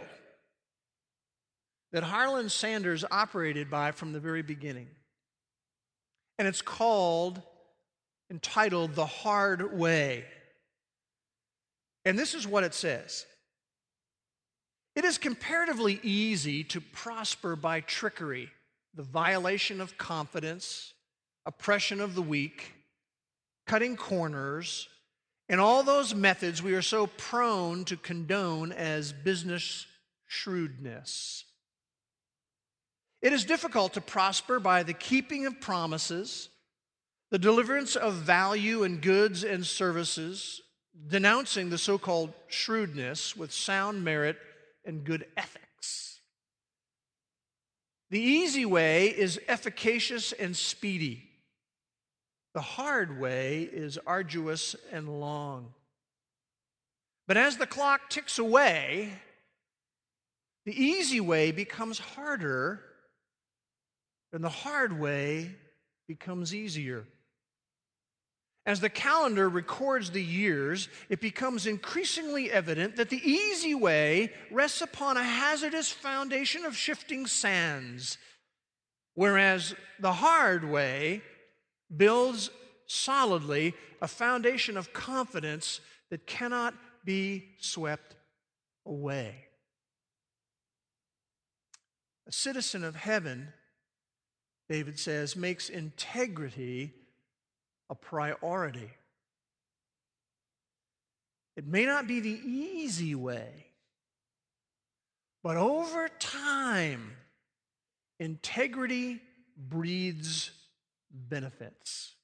that 1.94 2.04
Harlan 2.04 2.50
Sanders 2.50 3.06
operated 3.10 3.70
by 3.70 3.92
from 3.92 4.12
the 4.12 4.20
very 4.20 4.42
beginning 4.42 4.90
and 6.40 6.48
it's 6.48 6.62
called, 6.62 7.42
entitled, 8.30 8.96
The 8.96 9.06
Hard 9.06 9.78
Way. 9.78 10.26
And 12.06 12.18
this 12.18 12.34
is 12.34 12.48
what 12.48 12.64
it 12.64 12.74
says 12.74 13.26
It 14.96 15.06
is 15.06 15.18
comparatively 15.18 16.00
easy 16.04 16.64
to 16.66 16.82
prosper 16.82 17.56
by 17.56 17.82
trickery, 17.82 18.50
the 18.94 19.04
violation 19.04 19.80
of 19.80 19.98
confidence, 19.98 20.94
oppression 21.46 22.02
of 22.02 22.16
the 22.16 22.22
weak, 22.22 22.74
cutting 23.68 23.96
corners, 23.96 24.90
and 25.50 25.62
all 25.62 25.84
those 25.84 26.16
methods 26.16 26.64
we 26.64 26.74
are 26.74 26.82
so 26.82 27.08
prone 27.08 27.86
to 27.86 27.98
condone 27.98 28.72
as 28.72 29.14
business 29.14 29.86
shrewdness. 30.28 31.46
It 33.24 33.32
is 33.32 33.46
difficult 33.46 33.94
to 33.94 34.02
prosper 34.02 34.60
by 34.60 34.84
the 34.84 34.94
keeping 34.94 35.46
of 35.46 35.62
promises, 35.62 36.50
the 37.32 37.40
deliverance 37.40 37.96
of 37.96 38.16
value 38.16 38.84
and 38.84 39.02
goods 39.02 39.46
and 39.46 39.66
services, 39.66 40.62
denouncing 41.08 41.70
the 41.70 41.78
so 41.78 41.98
called 41.98 42.34
shrewdness 42.48 43.34
with 43.38 43.54
sound 43.54 44.04
merit 44.04 44.38
and 44.84 45.06
good 45.06 45.26
ethics. 45.38 46.20
The 48.10 48.20
easy 48.20 48.66
way 48.66 49.08
is 49.08 49.40
efficacious 49.48 50.34
and 50.34 50.54
speedy. 50.54 51.24
The 52.54 52.62
hard 52.62 53.22
way 53.22 53.62
is 53.62 53.98
arduous 54.06 54.76
and 54.92 55.22
long. 55.22 55.74
But 57.26 57.38
as 57.38 57.56
the 57.56 57.68
clock 57.68 58.10
ticks 58.10 58.38
away, 58.38 59.14
the 60.66 60.78
easy 60.78 61.22
way 61.22 61.54
becomes 61.54 62.00
harder 62.00 62.84
and 64.34 64.44
the 64.44 64.50
hard 64.50 65.00
way 65.00 65.52
becomes 66.08 66.54
easier. 66.54 67.06
As 68.66 68.80
the 68.80 68.90
calendar 68.90 69.48
records 69.48 70.10
the 70.10 70.24
years, 70.24 70.90
it 71.10 71.22
becomes 71.22 71.68
increasingly 71.68 72.52
evident 72.52 72.96
that 72.96 73.10
the 73.10 73.22
easy 73.30 73.76
way 73.76 74.32
rests 74.52 74.82
upon 74.82 75.18
a 75.18 75.24
hazardous 75.24 75.92
foundation 75.92 76.66
of 76.66 76.76
shifting 76.76 77.28
sands, 77.28 78.18
whereas 79.16 79.76
the 80.00 80.14
hard 80.14 80.64
way 80.64 81.22
builds 81.96 82.50
solidly 82.88 83.74
a 84.02 84.08
foundation 84.08 84.78
of 84.78 84.94
confidence 84.94 85.82
that 86.10 86.26
cannot 86.26 86.74
be 87.06 87.50
swept 87.60 88.16
away. 88.86 89.36
A 92.28 92.32
citizen 92.32 92.84
of 92.86 92.96
heaven 92.96 93.50
David 94.70 95.00
says, 95.00 95.36
makes 95.36 95.70
integrity 95.70 96.94
a 97.90 97.96
priority. 97.96 98.90
It 101.56 101.68
may 101.68 101.86
not 101.86 102.08
be 102.08 102.20
the 102.20 102.40
easy 102.44 103.14
way, 103.14 103.68
but 105.44 105.58
over 105.58 106.08
time, 106.08 107.12
integrity 108.20 109.22
breeds 109.58 110.50
benefits. 111.12 112.16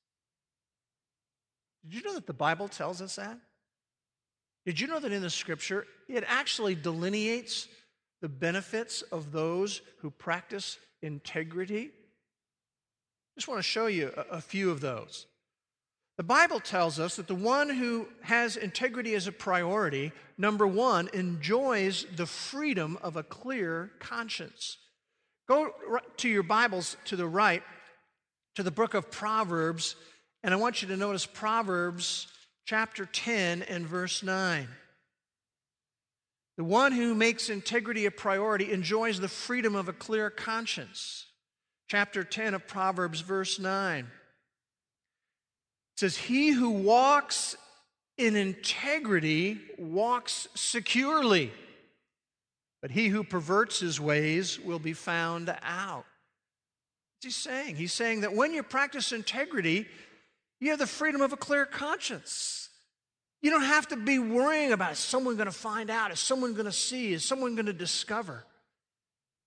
Did 1.84 1.94
you 1.94 2.04
know 2.04 2.16
that 2.16 2.26
the 2.26 2.34
Bible 2.34 2.68
tells 2.68 3.02
us 3.02 3.18
that? 3.18 3.38
Did 4.66 4.80
you 4.80 4.88
know 4.88 5.00
that 5.00 5.12
in 5.12 5.22
the 5.22 5.30
scripture, 5.30 5.86
it 6.08 6.24
actually 6.28 6.76
delineates 6.76 7.68
the 8.22 8.30
benefits 8.30 9.02
of 9.04 9.32
those 9.32 9.82
who 10.00 10.10
practice 10.10 10.78
integrity? 11.02 11.92
Just 13.36 13.48
want 13.48 13.60
to 13.60 13.64
show 13.64 13.88
you 13.88 14.12
a, 14.16 14.38
a 14.38 14.42
few 14.42 14.72
of 14.72 14.82
those. 14.82 15.26
The 16.18 16.24
Bible 16.24 16.60
tells 16.60 17.00
us 17.00 17.16
that 17.16 17.28
the 17.28 17.34
one 17.34 17.70
who 17.70 18.10
has 18.24 18.58
integrity 18.58 19.16
as 19.16 19.28
a 19.28 19.32
priority, 19.32 20.12
number 20.38 20.68
one, 20.68 21.10
enjoys 21.14 22.06
the 22.18 22.26
freedom 22.26 22.98
of 23.02 23.16
a 23.16 23.24
clear 23.24 23.92
conscience. 24.00 24.78
Go 25.48 25.74
to 26.18 26.28
your 26.28 26.44
Bibles 26.44 26.98
to 27.06 27.16
the 27.16 27.26
right, 27.26 27.64
to 28.56 28.64
the 28.64 28.70
book 28.70 28.96
of 28.96 29.10
Proverbs, 29.10 29.96
and 30.44 30.54
I 30.54 30.58
want 30.58 30.82
you 30.82 30.90
to 30.90 30.98
notice 30.98 31.26
Proverbs 31.26 32.28
chapter 32.66 33.06
10 33.06 33.62
and 33.62 33.88
verse 33.88 34.22
9. 34.22 34.68
The 36.58 36.66
one 36.66 36.92
who 36.92 37.16
makes 37.16 37.50
integrity 37.50 38.06
a 38.06 38.12
priority 38.12 38.74
enjoys 38.74 39.22
the 39.22 39.30
freedom 39.30 39.74
of 39.74 39.88
a 39.88 39.94
clear 39.94 40.30
conscience 40.30 41.28
chapter 41.90 42.24
10 42.24 42.54
of 42.54 42.68
Proverbs, 42.68 43.20
verse 43.20 43.60
9. 43.60 44.06
It 44.06 44.10
says, 45.98 46.16
He 46.16 46.52
who 46.52 46.70
walks 46.70 47.58
in 48.18 48.36
integrity 48.36 49.60
walks 49.78 50.48
securely, 50.56 51.52
but 52.82 52.92
he 52.92 53.08
who 53.08 53.24
perverts 53.24 53.80
his 53.80 54.00
ways 54.00 54.60
will 54.60 54.80
be 54.80 54.94
found 54.94 55.54
out. 55.64 56.06
What's 57.18 57.26
he 57.26 57.32
saying? 57.32 57.76
He's 57.76 57.92
saying 57.92 58.22
that 58.22 58.34
when 58.34 58.54
you 58.54 58.64
practice 58.64 59.12
integrity, 59.12 59.88
you 60.62 60.70
have 60.70 60.80
the 60.80 60.88
freedom 60.88 61.22
of 61.22 61.34
a 61.34 61.38
clear 61.38 61.66
conscience. 61.66 62.70
You 63.42 63.52
don't 63.52 63.64
have 63.64 63.88
to 63.88 63.98
be 63.98 64.20
worrying 64.20 64.74
about 64.74 64.92
is 64.94 65.00
someone 65.00 65.36
going 65.38 65.48
to 65.48 65.52
find 65.52 65.90
out? 65.90 66.12
Is 66.12 66.20
someone 66.20 66.54
going 66.54 66.66
to 66.66 66.72
see? 66.72 67.14
Is 67.14 67.26
someone 67.26 67.56
going 67.56 67.66
to 67.66 67.74
discover? 67.74 68.46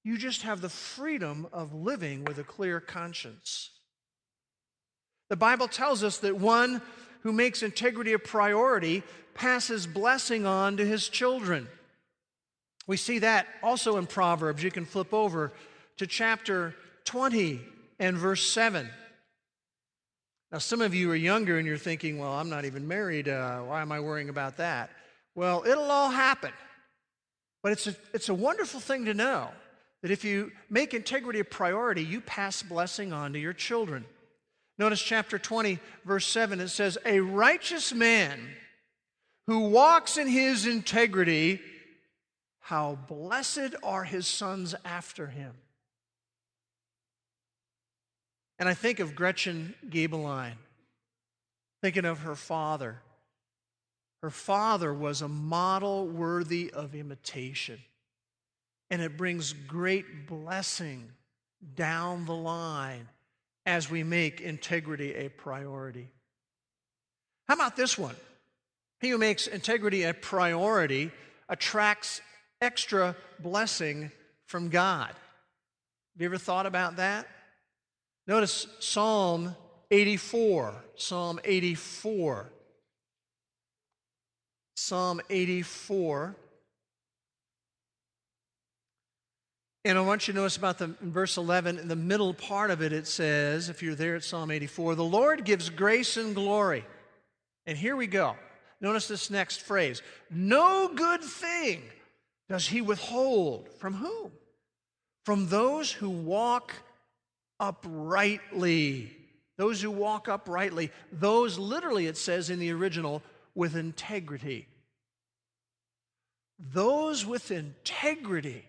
You 0.05 0.19
just 0.19 0.43
have 0.43 0.61
the 0.61 0.69
freedom 0.69 1.47
of 1.53 1.75
living 1.75 2.25
with 2.25 2.39
a 2.39 2.45
clear 2.45 2.81
conscience. 2.81 3.71
The 5.29 5.37
Bible 5.37 5.69
tells 5.69 6.03
us 6.03 6.19
that 6.19 6.37
one 6.37 6.83
who 7.23 7.33
makes 7.33 7.63
integrity 7.63 8.13
a 8.13 8.19
priority 8.19 9.03
passes 9.35 9.87
blessing 9.87 10.45
on 10.45 10.77
to 10.77 10.85
his 10.85 11.09
children. 11.09 11.69
We 12.87 12.97
see 12.97 13.21
that 13.21 13.47
also 13.63 13.97
in 13.97 14.07
Proverbs. 14.07 14.63
You 14.63 14.71
can 14.71 14.85
flip 14.85 15.15
over 15.15 15.53
to 15.99 16.07
chapter 16.07 16.75
20 17.05 17.61
and 17.99 18.17
verse 18.17 18.45
7. 18.45 18.89
Now, 20.51 20.59
some 20.59 20.83
of 20.83 20.95
you 20.95 21.11
are 21.13 21.17
younger 21.17 21.59
and 21.59 21.67
you're 21.67 21.79
thinking, 21.79 22.19
well, 22.19 22.33
I'm 22.33 22.51
not 22.51 22.65
even 22.65 22.87
married. 22.87 23.29
Uh, 23.29 23.61
why 23.61 23.81
am 23.81 23.93
I 23.93 24.01
worrying 24.01 24.29
about 24.29 24.59
that? 24.59 24.91
Well, 25.35 25.65
it'll 25.67 25.91
all 25.91 26.11
happen. 26.11 26.53
But 27.63 27.73
it's 27.73 27.87
a, 27.87 27.97
it's 28.13 28.29
a 28.29 28.35
wonderful 28.35 28.81
thing 28.81 29.05
to 29.07 29.15
know 29.15 29.49
that 30.03 30.11
if 30.11 30.25
you 30.25 30.51
make 30.69 30.95
integrity 30.95 31.39
a 31.39 31.45
priority, 31.45 32.03
you 32.03 32.21
pass 32.21 32.63
blessing 32.63 33.13
on 33.13 33.33
to 33.33 33.39
your 33.39 33.53
children. 33.53 34.05
Notice 34.79 35.01
chapter 35.01 35.39
20, 35.39 35.79
verse 36.05 36.27
7, 36.27 36.61
it 36.61 36.69
says, 36.69 36.99
A 37.05 37.21
righteous 37.21 37.93
man 37.93 38.41
who 39.47 39.69
walks 39.69 40.19
in 40.19 40.27
his 40.27 40.67
integrity, 40.67 41.61
how 42.61 42.99
blessed 43.09 43.75
are 43.83 44.05
his 44.05 44.27
sons 44.27 44.75
after 44.85 45.29
him. 45.29 45.53
And 48.59 48.69
I 48.69 48.75
think 48.75 49.01
of 49.01 49.15
Gretchen 49.15 49.75
Gaebelein, 49.89 50.55
thinking 51.81 52.05
of 52.05 52.21
her 52.21 52.37
father. 52.37 52.99
Her 54.23 54.31
father 54.31 54.95
was 54.95 55.21
a 55.21 55.29
model 55.29 56.07
worthy 56.07 56.71
of 56.73 56.95
imitation. 56.95 57.81
And 58.93 59.01
it 59.01 59.17
brings 59.17 59.55
great 59.55 60.27
blessing 60.27 61.11
down 61.75 62.27
the 62.27 62.35
line 62.35 63.09
as 63.65 63.91
we 63.91 64.03
make 64.03 64.43
integrity 64.43 65.15
a 65.15 65.31
priority. 65.31 66.11
How 67.49 67.55
about 67.55 67.75
this 67.75 67.97
one? 67.97 68.17
He 69.01 69.09
who 69.09 69.17
makes 69.17 69.47
integrity 69.47 70.03
a 70.03 70.13
priority 70.13 71.11
attracts 71.49 72.21
extra 72.61 73.17
blessing 73.41 74.13
from 74.45 74.69
God. 74.69 75.09
Have 75.09 76.21
you 76.21 76.27
ever 76.27 76.37
thought 76.37 76.67
about 76.67 76.97
that? 76.97 77.27
Notice 78.27 78.67
Psalm 78.79 79.57
84. 79.91 80.75
Psalm 80.97 81.41
84. 81.45 82.53
Psalm 84.77 85.23
84. 85.31 86.37
And 89.85 89.99
I 89.99 90.01
want 90.03 90.29
you 90.29 90.35
to 90.35 90.39
notice 90.41 90.57
about 90.57 90.79
the 90.79 90.95
in 91.03 91.13
verse 91.13 91.37
11, 91.37 91.79
in 91.79 91.89
the 91.89 91.97
middle 91.97 92.35
part 92.35 92.71
of 92.71 92.83
it, 92.83 92.93
it 92.93 93.09
says, 93.09 93.69
if 93.69 93.83
you're 93.83 93.97
there 93.97 94.15
at 94.15 94.23
Psalm 94.23 94.51
84, 94.51 94.95
the 94.95 95.05
Lord 95.05 95.45
gives 95.45 95.71
grace 95.71 96.17
and 96.17 96.35
glory. 96.35 96.85
And 97.67 97.77
here 97.77 97.97
we 97.97 98.07
go. 98.07 98.37
Notice 98.81 99.09
this 99.09 99.31
next 99.31 99.63
phrase 99.63 100.03
No 100.31 100.89
good 100.95 101.23
thing 101.23 101.83
does 102.49 102.67
he 102.69 102.81
withhold. 102.81 103.69
From 103.79 103.95
whom? 103.95 104.31
From 105.25 105.49
those 105.49 105.91
who 105.91 106.11
walk 106.11 106.73
uprightly. 107.59 109.17
Those 109.57 109.83
who 109.83 109.91
walk 109.91 110.29
uprightly. 110.29 110.91
Those, 111.13 111.59
literally, 111.59 112.07
it 112.07 112.17
says 112.17 112.51
in 112.51 112.59
the 112.59 112.73
original, 112.73 113.23
with 113.55 113.77
integrity. 113.77 114.67
Those 116.59 117.27
with 117.27 117.51
integrity 117.51 118.65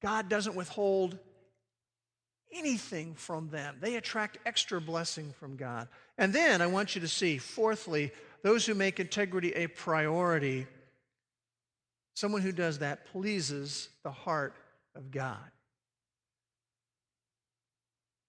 God 0.00 0.28
doesn't 0.28 0.54
withhold 0.54 1.18
anything 2.52 3.14
from 3.14 3.50
them. 3.50 3.76
They 3.80 3.96
attract 3.96 4.38
extra 4.46 4.80
blessing 4.80 5.34
from 5.38 5.56
God. 5.56 5.88
And 6.16 6.32
then 6.32 6.62
I 6.62 6.66
want 6.66 6.94
you 6.94 7.00
to 7.00 7.08
see, 7.08 7.38
fourthly, 7.38 8.12
those 8.42 8.64
who 8.64 8.74
make 8.74 9.00
integrity 9.00 9.52
a 9.52 9.66
priority, 9.66 10.66
someone 12.14 12.42
who 12.42 12.52
does 12.52 12.78
that 12.78 13.06
pleases 13.06 13.88
the 14.02 14.10
heart 14.10 14.54
of 14.94 15.10
God. 15.10 15.38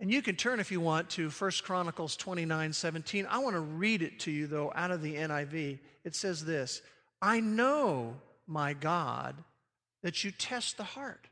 And 0.02 0.12
you 0.12 0.22
can 0.22 0.36
turn 0.38 0.62
if 0.62 0.72
you 0.72 0.80
want 0.80 1.10
to 1.12 1.30
1 1.30 1.52
Chronicles 1.64 2.16
29 2.16 2.72
17. 2.72 3.28
I 3.30 3.40
want 3.40 3.56
to 3.56 3.60
read 3.60 4.02
it 4.02 4.20
to 4.22 4.32
you, 4.32 4.48
though, 4.48 4.72
out 4.74 4.92
of 4.92 5.02
the 5.02 5.16
NIV. 5.16 5.80
It 6.06 6.16
says 6.16 6.46
this 6.46 6.82
I 7.22 7.42
know, 7.42 8.16
my 8.48 8.74
God, 8.74 9.36
that 10.02 10.24
you 10.24 10.32
test 10.32 10.78
the 10.78 10.84
heart 10.84 11.28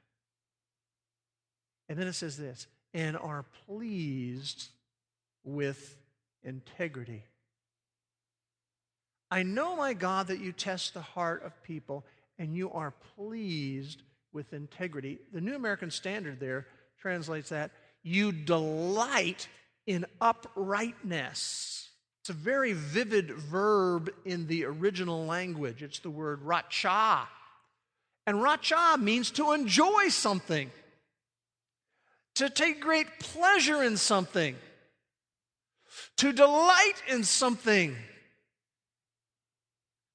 and 1.89 1.97
then 1.97 2.07
it 2.07 2.13
says 2.13 2.37
this 2.37 2.67
and 2.93 3.17
are 3.17 3.45
pleased 3.65 4.69
with 5.43 5.97
integrity. 6.43 7.23
I 9.29 9.43
know, 9.43 9.75
my 9.75 9.93
God, 9.93 10.27
that 10.27 10.39
you 10.39 10.51
test 10.51 10.93
the 10.93 11.01
heart 11.01 11.43
of 11.43 11.61
people 11.63 12.05
and 12.39 12.55
you 12.55 12.71
are 12.71 12.93
pleased 13.15 14.03
with 14.31 14.53
integrity. 14.53 15.19
The 15.33 15.41
New 15.41 15.55
American 15.55 15.91
Standard 15.91 16.39
there 16.39 16.67
translates 16.99 17.49
that 17.49 17.71
you 18.03 18.31
delight 18.31 19.47
in 19.85 20.05
uprightness. 20.21 21.89
It's 22.21 22.29
a 22.29 22.33
very 22.33 22.73
vivid 22.73 23.31
verb 23.31 24.09
in 24.25 24.47
the 24.47 24.65
original 24.65 25.25
language. 25.25 25.81
It's 25.81 25.99
the 25.99 26.09
word 26.09 26.43
racha. 26.43 27.25
And 28.25 28.37
racha 28.37 28.99
means 29.01 29.31
to 29.31 29.53
enjoy 29.53 30.09
something 30.09 30.69
to 32.37 32.49
take 32.49 32.79
great 32.81 33.19
pleasure 33.19 33.83
in 33.83 33.97
something, 33.97 34.55
to 36.17 36.31
delight 36.31 37.01
in 37.07 37.23
something. 37.23 37.95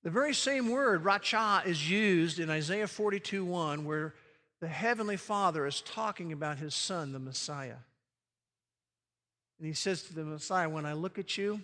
The 0.03 0.11
very 0.11 0.35
same 0.35 0.71
word, 0.71 1.05
racha, 1.05 1.67
is 1.67 1.89
used 1.89 2.39
in 2.39 2.51
Isaiah 2.51 2.89
42 2.89 3.45
1, 3.45 3.85
where 3.85 4.15
the 4.61 4.69
Heavenly 4.69 5.17
Father 5.17 5.67
is 5.67 5.81
talking 5.81 6.33
about 6.33 6.59
His 6.59 6.75
Son, 6.75 7.13
the 7.13 7.19
Messiah. 7.19 7.79
And 9.59 9.67
He 9.67 9.75
says 9.75 10.03
to 10.05 10.15
the 10.15 10.25
Messiah, 10.25 10.69
When 10.69 10.87
I 10.87 10.93
look 10.93 11.19
at 11.19 11.37
you, 11.37 11.63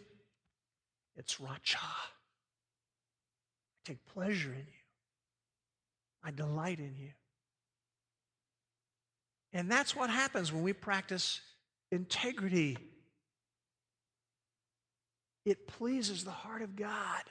it's 1.17 1.37
racha. 1.37 1.77
I 1.77 2.11
take 3.85 4.05
pleasure 4.07 4.53
in 4.53 4.67
you, 4.67 4.85
I 6.23 6.31
delight 6.31 6.79
in 6.79 6.95
you. 6.99 7.11
And 9.53 9.71
that's 9.71 9.97
what 9.97 10.11
happens 10.11 10.53
when 10.53 10.63
we 10.63 10.73
practice 10.73 11.41
integrity. 11.91 12.77
It 15.45 15.67
pleases 15.67 16.25
the 16.25 16.31
heart 16.31 16.63
of 16.63 16.77
God. 16.77 17.23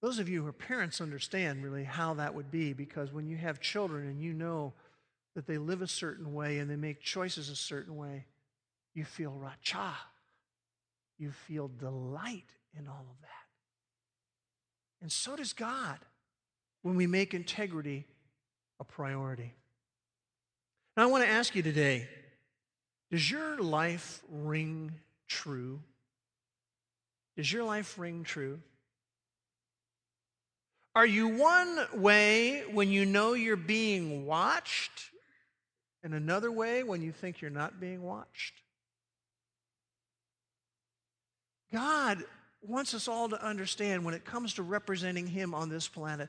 Those 0.00 0.18
of 0.18 0.28
you 0.28 0.42
who 0.42 0.48
are 0.48 0.52
parents 0.52 1.00
understand 1.00 1.62
really 1.62 1.84
how 1.84 2.14
that 2.14 2.34
would 2.34 2.50
be 2.50 2.72
because 2.72 3.12
when 3.12 3.26
you 3.26 3.36
have 3.36 3.60
children 3.60 4.08
and 4.08 4.20
you 4.20 4.32
know 4.32 4.72
that 5.34 5.46
they 5.46 5.58
live 5.58 5.80
a 5.80 5.86
certain 5.86 6.34
way 6.34 6.58
and 6.58 6.70
they 6.70 6.76
make 6.76 7.00
choices 7.00 7.48
a 7.48 7.56
certain 7.56 7.96
way, 7.96 8.26
you 8.94 9.04
feel 9.04 9.32
racha. 9.32 9.92
You 11.18 11.30
feel 11.30 11.68
delight 11.68 12.50
in 12.76 12.88
all 12.88 13.06
of 13.08 13.20
that. 13.20 13.28
And 15.00 15.10
so 15.10 15.36
does 15.36 15.52
God 15.52 15.98
when 16.82 16.96
we 16.96 17.06
make 17.06 17.32
integrity 17.32 18.06
a 18.80 18.84
priority. 18.84 19.54
Now, 20.96 21.04
I 21.04 21.06
want 21.06 21.24
to 21.24 21.30
ask 21.30 21.54
you 21.54 21.62
today 21.62 22.08
does 23.10 23.30
your 23.30 23.58
life 23.58 24.22
ring 24.30 24.92
true? 25.28 25.80
Does 27.36 27.50
your 27.50 27.64
life 27.64 27.98
ring 27.98 28.24
true? 28.24 28.60
Are 30.94 31.06
you 31.06 31.28
one 31.28 31.78
way 31.94 32.64
when 32.70 32.90
you 32.90 33.06
know 33.06 33.32
you're 33.32 33.56
being 33.56 34.26
watched, 34.26 35.10
and 36.02 36.14
another 36.14 36.52
way 36.52 36.82
when 36.82 37.00
you 37.00 37.12
think 37.12 37.40
you're 37.40 37.50
not 37.50 37.80
being 37.80 38.02
watched? 38.02 38.54
God 41.72 42.22
wants 42.60 42.92
us 42.92 43.08
all 43.08 43.30
to 43.30 43.42
understand 43.42 44.04
when 44.04 44.12
it 44.12 44.26
comes 44.26 44.54
to 44.54 44.62
representing 44.62 45.26
Him 45.26 45.54
on 45.54 45.70
this 45.70 45.88
planet 45.88 46.28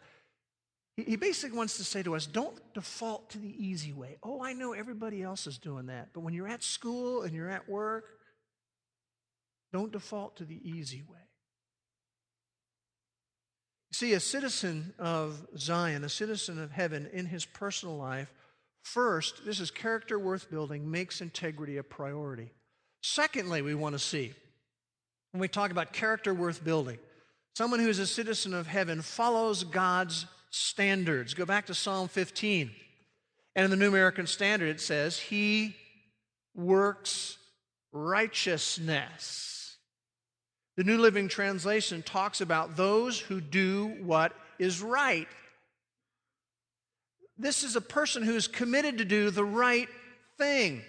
he 0.95 1.15
basically 1.15 1.57
wants 1.57 1.77
to 1.77 1.83
say 1.83 2.03
to 2.03 2.15
us 2.15 2.27
don't 2.27 2.55
default 2.73 3.31
to 3.31 3.39
the 3.39 3.65
easy 3.65 3.93
way. 3.93 4.17
Oh, 4.21 4.43
I 4.43 4.53
know 4.53 4.73
everybody 4.73 5.23
else 5.23 5.47
is 5.47 5.57
doing 5.57 5.87
that. 5.87 6.09
But 6.13 6.21
when 6.21 6.33
you're 6.33 6.47
at 6.47 6.63
school 6.63 7.23
and 7.23 7.33
you're 7.33 7.49
at 7.49 7.67
work, 7.67 8.05
don't 9.71 9.91
default 9.91 10.37
to 10.37 10.45
the 10.45 10.61
easy 10.63 11.03
way. 11.09 11.17
See, 13.91 14.13
a 14.13 14.19
citizen 14.19 14.93
of 14.99 15.47
Zion, 15.57 16.03
a 16.03 16.09
citizen 16.09 16.61
of 16.61 16.71
heaven 16.71 17.09
in 17.11 17.25
his 17.25 17.45
personal 17.45 17.97
life, 17.97 18.31
first, 18.83 19.45
this 19.45 19.59
is 19.59 19.71
character 19.71 20.19
worth 20.19 20.49
building, 20.49 20.89
makes 20.89 21.21
integrity 21.21 21.77
a 21.77 21.83
priority. 21.83 22.51
Secondly, 23.01 23.61
we 23.61 23.75
want 23.75 23.93
to 23.93 23.99
see, 23.99 24.33
when 25.31 25.41
we 25.41 25.47
talk 25.47 25.71
about 25.71 25.93
character 25.93 26.33
worth 26.33 26.63
building, 26.63 26.97
someone 27.55 27.79
who 27.79 27.89
is 27.89 27.99
a 27.99 28.07
citizen 28.07 28.53
of 28.53 28.67
heaven 28.67 29.01
follows 29.01 29.63
God's 29.63 30.25
standards. 30.53 31.33
Go 31.33 31.45
back 31.45 31.65
to 31.65 31.73
Psalm 31.73 32.07
15. 32.07 32.71
And 33.55 33.65
in 33.65 33.71
the 33.71 33.77
New 33.77 33.87
American 33.87 34.27
Standard, 34.27 34.69
it 34.69 34.79
says, 34.79 35.17
He 35.19 35.75
works 36.55 37.37
righteousness. 37.91 39.77
The 40.77 40.83
New 40.83 40.97
Living 40.97 41.27
Translation 41.27 42.01
talks 42.03 42.41
about 42.41 42.77
those 42.77 43.19
who 43.19 43.41
do 43.41 43.87
what 44.01 44.33
is 44.59 44.81
right. 44.81 45.27
This 47.37 47.63
is 47.63 47.75
a 47.75 47.81
person 47.81 48.23
who 48.23 48.35
is 48.35 48.47
committed 48.47 48.99
to 48.99 49.05
do 49.05 49.29
the 49.29 49.45
right 49.45 49.89
thing. 50.37 50.81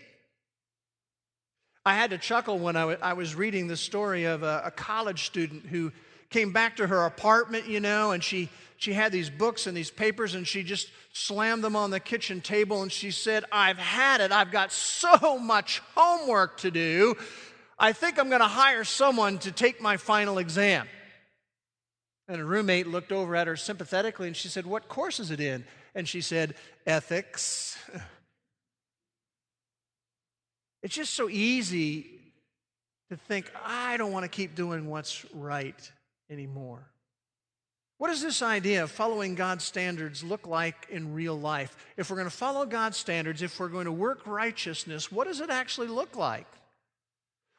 I 1.87 1.95
had 1.95 2.11
to 2.11 2.19
chuckle 2.19 2.59
when 2.59 2.77
I, 2.77 2.81
w- 2.81 2.99
I 3.03 3.13
was 3.13 3.35
reading 3.35 3.67
the 3.67 3.77
story 3.77 4.25
of 4.25 4.43
a, 4.43 4.63
a 4.67 4.71
college 4.71 5.27
student 5.27 5.67
who 5.67 5.93
came 6.31 6.53
back 6.53 6.77
to 6.77 6.87
her 6.87 7.05
apartment, 7.05 7.67
you 7.67 7.81
know, 7.81 8.13
and 8.13 8.25
she, 8.25 8.49
she 8.77 8.93
had 8.93 9.13
these 9.13 9.31
books 9.31 9.67
and 9.67 9.77
these 9.77 9.91
papers 9.91 10.35
and 10.35 10.47
she 10.47 10.63
just 10.63 10.91
slammed 11.13 11.63
them 11.63 11.77
on 11.77 11.91
the 11.91 12.01
kitchen 12.01 12.41
table 12.41 12.83
and 12.83 12.91
she 12.91 13.11
said, 13.11 13.45
I've 13.53 13.79
had 13.79 14.21
it. 14.21 14.33
I've 14.33 14.51
got 14.51 14.73
so 14.73 15.39
much 15.39 15.81
homework 15.95 16.59
to 16.59 16.71
do. 16.71 17.15
I 17.79 17.93
think 17.93 18.19
I'm 18.19 18.29
going 18.29 18.41
to 18.41 18.47
hire 18.47 18.85
someone 18.85 19.39
to 19.39 19.53
take 19.53 19.81
my 19.81 19.97
final 19.97 20.39
exam. 20.39 20.89
And 22.29 22.41
a 22.41 22.45
roommate 22.45 22.87
looked 22.87 23.13
over 23.13 23.37
at 23.37 23.47
her 23.47 23.57
sympathetically 23.57 24.27
and 24.27 24.37
she 24.37 24.49
said, 24.49 24.67
What 24.67 24.89
course 24.89 25.21
is 25.21 25.31
it 25.31 25.41
in? 25.41 25.65
And 25.95 26.09
she 26.09 26.21
said, 26.21 26.55
Ethics. 26.87 27.79
It's 30.83 30.95
just 30.95 31.15
so 31.15 31.31
easy 31.31 32.07
to 33.09 33.17
think, 33.17 33.51
I 33.65 33.97
don't 33.97 34.13
want 34.13 34.25
to 34.25 34.29
keep 34.29 34.55
doing 34.55 34.87
what's 34.89 35.25
right 35.33 35.93
anymore. 36.29 36.87
What 38.05 38.11
does 38.11 38.21
this 38.21 38.43
idea 38.43 38.83
of 38.83 38.91
following 38.91 39.35
God's 39.35 39.65
standards 39.65 40.23
look 40.23 40.47
like 40.47 40.89
in 40.91 41.15
real 41.15 41.41
life? 41.41 41.75
If 41.97 42.11
we're 42.11 42.17
going 42.17 42.29
to 42.29 42.37
follow 42.37 42.67
God's 42.67 42.99
standards, 42.99 43.41
if 43.41 43.59
we're 43.59 43.69
going 43.69 43.87
to 43.87 43.93
work 43.93 44.27
righteousness, 44.27 45.11
what 45.11 45.27
does 45.27 45.41
it 45.41 45.49
actually 45.49 45.87
look 45.87 46.15
like? 46.15 46.47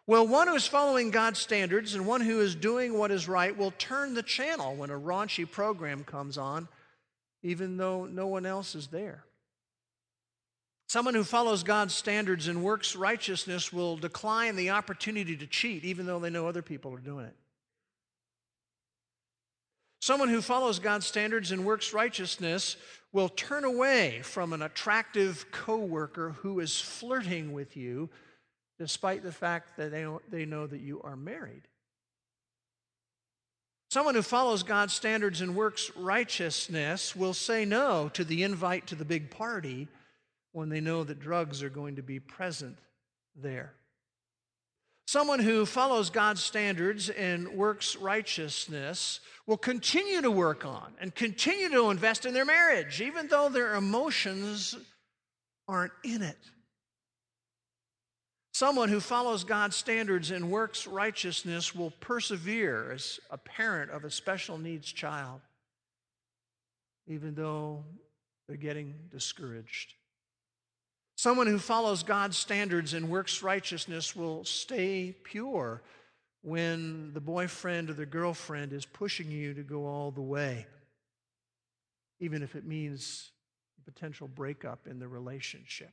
Well, 0.06 0.28
one 0.28 0.48
who 0.48 0.54
is 0.54 0.68
following 0.68 1.10
God's 1.10 1.40
standards 1.40 1.96
and 1.96 2.06
one 2.06 2.22
who 2.22 2.42
is 2.42 2.54
doing 2.54 2.96
what 2.96 3.10
is 3.10 3.28
right 3.28 3.58
will 3.58 3.72
turn 3.80 4.14
the 4.14 4.22
channel 4.22 4.76
when 4.76 4.92
a 4.92 5.00
raunchy 5.00 5.50
program 5.50 6.04
comes 6.04 6.38
on, 6.38 6.68
even 7.42 7.78
though 7.78 8.06
no 8.06 8.28
one 8.28 8.46
else 8.46 8.76
is 8.76 8.86
there. 8.90 9.24
Someone 10.86 11.16
who 11.16 11.24
follows 11.24 11.64
God's 11.64 11.96
standards 11.96 12.48
and 12.48 12.64
works 12.64 12.96
righteousness 12.96 13.74
will 13.74 13.98
decline 13.98 14.58
the 14.58 14.70
opportunity 14.70 15.36
to 15.38 15.48
cheat, 15.48 15.84
even 15.84 16.06
though 16.06 16.20
they 16.20 16.30
know 16.30 16.48
other 16.48 16.62
people 16.62 16.94
are 16.94 17.00
doing 17.00 17.26
it. 17.26 17.36
Someone 20.06 20.30
who 20.30 20.44
follows 20.44 20.78
God's 20.78 21.08
standards 21.08 21.52
and 21.52 21.66
works 21.66 21.92
righteousness 21.92 22.78
will 23.12 23.28
turn 23.28 23.64
away 23.64 24.22
from 24.22 24.54
an 24.54 24.62
attractive 24.62 25.48
coworker 25.52 26.36
who 26.44 26.60
is 26.60 26.80
flirting 26.80 27.54
with 27.54 27.76
you 27.76 28.12
despite 28.78 29.24
the 29.24 29.32
fact 29.32 29.78
that 29.78 29.90
they, 29.90 30.06
they 30.30 30.46
know 30.46 30.68
that 30.68 30.82
you 30.82 31.02
are 31.02 31.16
married. 31.16 31.64
Someone 33.90 34.14
who 34.14 34.22
follows 34.22 34.62
God's 34.62 34.94
standards 34.94 35.42
and 35.42 35.56
works 35.56 35.90
righteousness 35.96 37.16
will 37.16 37.34
say 37.34 37.66
no 37.66 38.08
to 38.10 38.24
the 38.24 38.44
invite 38.44 38.86
to 38.86 38.96
the 38.96 39.06
big 39.06 39.32
party 39.32 39.88
when 40.52 40.70
they 40.70 40.82
know 40.82 41.04
that 41.04 41.20
drugs 41.20 41.64
are 41.64 41.70
going 41.72 41.96
to 41.96 42.04
be 42.04 42.20
present 42.20 42.78
there. 43.36 43.74
Someone 45.08 45.40
who 45.40 45.66
follows 45.66 46.10
God's 46.10 46.42
standards 46.42 47.10
and 47.10 47.50
works 47.50 47.96
righteousness 47.96 49.20
will 49.46 49.58
continue 49.58 50.22
to 50.22 50.32
work 50.32 50.66
on 50.66 50.94
and 51.00 51.14
continue 51.14 51.70
to 51.70 51.92
invest 51.92 52.26
in 52.26 52.34
their 52.34 52.46
marriage, 52.46 53.02
even 53.02 53.28
though 53.28 53.50
their 53.50 53.76
emotions 53.76 54.76
aren't 55.68 55.94
in 56.04 56.24
it. 56.24 56.38
Someone 58.54 58.90
who 58.90 59.00
follows 59.00 59.44
God's 59.44 59.76
standards 59.76 60.32
and 60.32 60.50
works 60.50 60.88
righteousness 60.88 61.76
will 61.76 61.92
persevere 62.00 62.94
as 62.94 63.20
a 63.30 63.38
parent 63.38 63.92
of 63.92 64.06
a 64.06 64.10
special 64.10 64.58
needs 64.58 64.92
child, 64.92 65.42
even 67.08 67.36
though 67.36 67.84
they're 68.48 68.58
getting 68.58 68.96
discouraged. 69.12 69.94
Someone 71.16 71.48
who 71.48 71.60
follows 71.60 72.04
God's 72.04 72.38
standards 72.38 72.94
and 72.94 73.10
works 73.10 73.42
righteousness 73.42 74.16
will 74.16 74.44
stay 74.44 75.16
pure 75.24 75.82
when 76.42 77.14
the 77.14 77.22
boyfriend 77.22 77.90
or 77.90 77.94
the 77.94 78.06
girlfriend 78.06 78.74
is 78.74 78.86
pushing 78.86 79.32
you 79.32 79.54
to 79.54 79.64
go 79.64 79.86
all 79.88 80.12
the 80.12 80.22
way, 80.22 80.68
even 82.20 82.44
if 82.44 82.56
it 82.56 82.66
means 82.66 83.32
a 83.80 83.92
potential 83.92 84.28
breakup 84.28 84.88
in 84.88 85.00
the 85.00 85.08
relationship. 85.08 85.92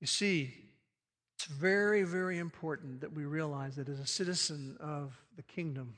You 0.00 0.06
see, 0.06 0.54
it's 1.36 1.46
very, 1.46 2.04
very 2.04 2.38
important 2.38 3.00
that 3.00 3.12
we 3.12 3.24
realize 3.24 3.76
that 3.76 3.88
as 3.88 3.98
a 3.98 4.06
citizen 4.06 4.76
of 4.80 5.20
the 5.36 5.42
kingdom, 5.42 5.94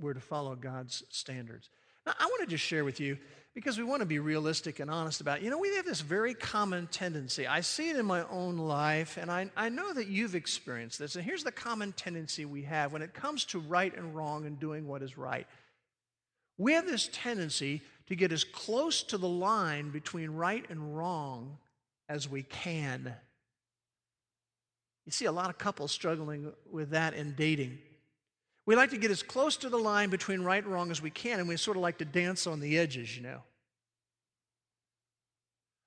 we're 0.00 0.14
to 0.14 0.20
follow 0.20 0.56
God's 0.56 1.04
standards. 1.10 1.68
Now, 2.06 2.14
I 2.18 2.24
want 2.24 2.40
to 2.40 2.46
just 2.46 2.64
share 2.64 2.84
with 2.84 3.00
you, 3.00 3.18
because 3.54 3.78
we 3.78 3.84
want 3.84 4.00
to 4.00 4.06
be 4.06 4.18
realistic 4.18 4.80
and 4.80 4.90
honest 4.90 5.20
about 5.20 5.38
it. 5.38 5.44
You 5.44 5.50
know, 5.50 5.58
we 5.58 5.74
have 5.76 5.84
this 5.84 6.00
very 6.00 6.34
common 6.34 6.88
tendency. 6.88 7.46
I 7.46 7.60
see 7.60 7.88
it 7.90 7.96
in 7.96 8.04
my 8.04 8.24
own 8.28 8.58
life, 8.58 9.16
and 9.16 9.30
I, 9.30 9.48
I 9.56 9.68
know 9.68 9.92
that 9.92 10.08
you've 10.08 10.34
experienced 10.34 10.98
this. 10.98 11.14
And 11.14 11.24
here's 11.24 11.44
the 11.44 11.52
common 11.52 11.92
tendency 11.92 12.44
we 12.44 12.62
have 12.62 12.92
when 12.92 13.02
it 13.02 13.14
comes 13.14 13.44
to 13.46 13.60
right 13.60 13.96
and 13.96 14.14
wrong 14.14 14.44
and 14.44 14.58
doing 14.58 14.88
what 14.88 15.02
is 15.02 15.16
right. 15.16 15.46
We 16.58 16.72
have 16.72 16.86
this 16.86 17.08
tendency 17.12 17.82
to 18.08 18.16
get 18.16 18.32
as 18.32 18.42
close 18.44 19.02
to 19.04 19.18
the 19.18 19.28
line 19.28 19.90
between 19.90 20.30
right 20.30 20.64
and 20.68 20.96
wrong 20.96 21.58
as 22.08 22.28
we 22.28 22.42
can. 22.42 23.14
You 25.06 25.12
see 25.12 25.26
a 25.26 25.32
lot 25.32 25.50
of 25.50 25.58
couples 25.58 25.92
struggling 25.92 26.52
with 26.70 26.90
that 26.90 27.14
in 27.14 27.34
dating. 27.34 27.78
We 28.66 28.76
like 28.76 28.90
to 28.90 28.98
get 28.98 29.10
as 29.10 29.22
close 29.22 29.56
to 29.58 29.68
the 29.68 29.78
line 29.78 30.08
between 30.08 30.40
right 30.40 30.62
and 30.62 30.72
wrong 30.72 30.90
as 30.90 31.02
we 31.02 31.10
can, 31.10 31.38
and 31.38 31.48
we 31.48 31.56
sort 31.56 31.76
of 31.76 31.82
like 31.82 31.98
to 31.98 32.04
dance 32.04 32.46
on 32.46 32.60
the 32.60 32.78
edges, 32.78 33.14
you 33.16 33.22
know. 33.22 33.42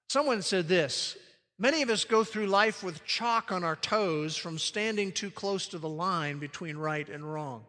Someone 0.10 0.42
said 0.42 0.68
this 0.68 1.18
Many 1.60 1.82
of 1.82 1.90
us 1.90 2.06
go 2.06 2.24
through 2.24 2.48
life 2.48 2.84
with 2.84 3.04
chalk 3.04 3.52
on 3.52 3.64
our 3.64 3.76
toes 3.76 4.38
from 4.38 4.60
standing 4.60 5.12
too 5.12 5.32
close 5.32 5.68
to 5.70 5.80
the 5.80 5.90
line 5.90 6.38
between 6.38 6.78
right 6.78 7.08
and 7.10 7.24
wrong. 7.32 7.66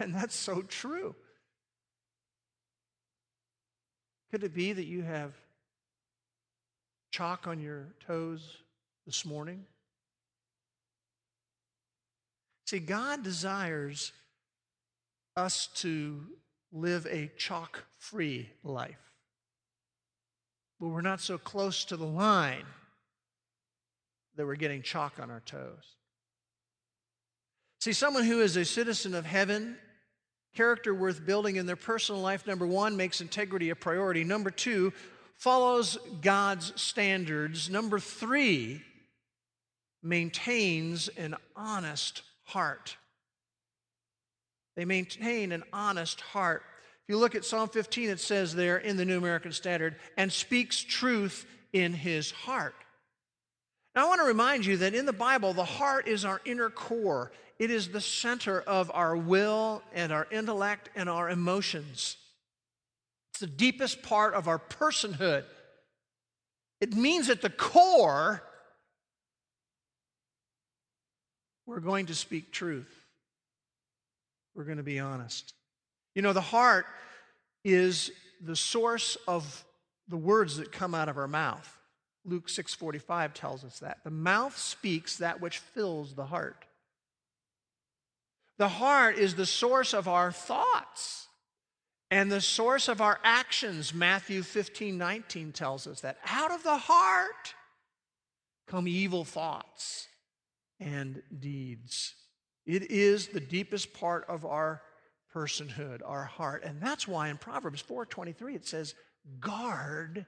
And 0.00 0.12
that's 0.12 0.34
so 0.34 0.62
true. 0.62 1.14
Could 4.32 4.42
it 4.42 4.52
be 4.52 4.72
that 4.72 4.86
you 4.86 5.02
have 5.02 5.32
chalk 7.12 7.46
on 7.46 7.60
your 7.60 7.94
toes 8.04 8.56
this 9.06 9.24
morning? 9.24 9.66
See, 12.66 12.78
God 12.78 13.22
desires 13.22 14.12
us 15.36 15.68
to 15.76 16.20
live 16.72 17.06
a 17.06 17.30
chalk 17.36 17.84
free 17.98 18.48
life. 18.62 19.12
But 20.80 20.88
we're 20.88 21.02
not 21.02 21.20
so 21.20 21.38
close 21.38 21.84
to 21.86 21.96
the 21.96 22.06
line 22.06 22.64
that 24.36 24.46
we're 24.46 24.56
getting 24.56 24.82
chalk 24.82 25.20
on 25.20 25.30
our 25.30 25.40
toes. 25.40 25.96
See, 27.80 27.92
someone 27.92 28.24
who 28.24 28.40
is 28.40 28.56
a 28.56 28.64
citizen 28.64 29.14
of 29.14 29.26
heaven, 29.26 29.76
character 30.54 30.94
worth 30.94 31.24
building 31.24 31.56
in 31.56 31.66
their 31.66 31.76
personal 31.76 32.20
life, 32.20 32.46
number 32.46 32.66
one, 32.66 32.96
makes 32.96 33.20
integrity 33.20 33.70
a 33.70 33.76
priority. 33.76 34.24
Number 34.24 34.50
two, 34.50 34.92
follows 35.36 35.98
God's 36.22 36.72
standards. 36.80 37.68
Number 37.68 37.98
three, 37.98 38.82
maintains 40.02 41.08
an 41.08 41.34
honest 41.54 42.22
heart. 42.44 42.96
They 44.76 44.84
maintain 44.84 45.52
an 45.52 45.64
honest 45.72 46.20
heart. 46.20 46.62
If 47.02 47.08
you 47.08 47.18
look 47.18 47.34
at 47.34 47.44
Psalm 47.44 47.68
15, 47.68 48.10
it 48.10 48.20
says 48.20 48.54
there 48.54 48.78
in 48.78 48.96
the 48.96 49.04
New 49.04 49.18
American 49.18 49.52
Standard, 49.52 49.96
and 50.16 50.32
speaks 50.32 50.82
truth 50.82 51.46
in 51.72 51.92
his 51.92 52.30
heart. 52.30 52.74
Now, 53.94 54.06
I 54.06 54.08
want 54.08 54.20
to 54.20 54.26
remind 54.26 54.66
you 54.66 54.78
that 54.78 54.94
in 54.94 55.06
the 55.06 55.12
Bible, 55.12 55.52
the 55.52 55.64
heart 55.64 56.08
is 56.08 56.24
our 56.24 56.40
inner 56.44 56.70
core. 56.70 57.30
It 57.58 57.70
is 57.70 57.88
the 57.88 58.00
center 58.00 58.60
of 58.60 58.90
our 58.92 59.16
will 59.16 59.82
and 59.92 60.12
our 60.12 60.26
intellect 60.30 60.90
and 60.96 61.08
our 61.08 61.30
emotions. 61.30 62.16
It's 63.32 63.40
the 63.40 63.46
deepest 63.46 64.02
part 64.02 64.34
of 64.34 64.48
our 64.48 64.58
personhood. 64.58 65.44
It 66.80 66.94
means 66.94 67.30
at 67.30 67.42
the 67.42 67.50
core 67.50 68.42
we're 71.66 71.80
going 71.80 72.06
to 72.06 72.14
speak 72.14 72.52
truth. 72.52 72.92
We're 74.54 74.64
going 74.64 74.78
to 74.78 74.82
be 74.82 75.00
honest. 75.00 75.54
You 76.14 76.22
know, 76.22 76.32
the 76.32 76.40
heart 76.40 76.86
is 77.64 78.10
the 78.40 78.56
source 78.56 79.16
of 79.26 79.64
the 80.08 80.16
words 80.16 80.58
that 80.58 80.70
come 80.70 80.94
out 80.94 81.08
of 81.08 81.16
our 81.16 81.28
mouth. 81.28 81.78
Luke 82.24 82.48
6:45 82.48 83.34
tells 83.34 83.64
us 83.64 83.80
that. 83.80 83.98
The 84.04 84.10
mouth 84.10 84.56
speaks 84.56 85.16
that 85.18 85.40
which 85.40 85.58
fills 85.58 86.14
the 86.14 86.26
heart. 86.26 86.64
The 88.58 88.68
heart 88.68 89.18
is 89.18 89.34
the 89.34 89.46
source 89.46 89.92
of 89.92 90.06
our 90.06 90.30
thoughts 90.30 91.26
and 92.10 92.30
the 92.30 92.40
source 92.40 92.88
of 92.88 93.00
our 93.00 93.18
actions. 93.24 93.92
Matthew 93.92 94.42
15, 94.42 94.96
19 94.96 95.52
tells 95.52 95.86
us 95.86 96.02
that. 96.02 96.18
Out 96.26 96.52
of 96.52 96.62
the 96.62 96.76
heart 96.76 97.54
come 98.68 98.86
evil 98.86 99.24
thoughts 99.24 100.06
and 100.80 101.22
deeds. 101.40 102.14
It 102.66 102.90
is 102.90 103.28
the 103.28 103.40
deepest 103.40 103.92
part 103.92 104.24
of 104.28 104.44
our 104.44 104.82
personhood, 105.34 106.00
our 106.04 106.24
heart. 106.24 106.64
And 106.64 106.80
that's 106.80 107.08
why 107.08 107.28
in 107.28 107.38
Proverbs 107.38 107.80
4:23 107.80 108.54
it 108.54 108.66
says, 108.66 108.94
"Guard 109.40 110.26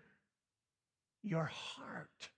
your 1.23 1.47
heart." 1.47 2.31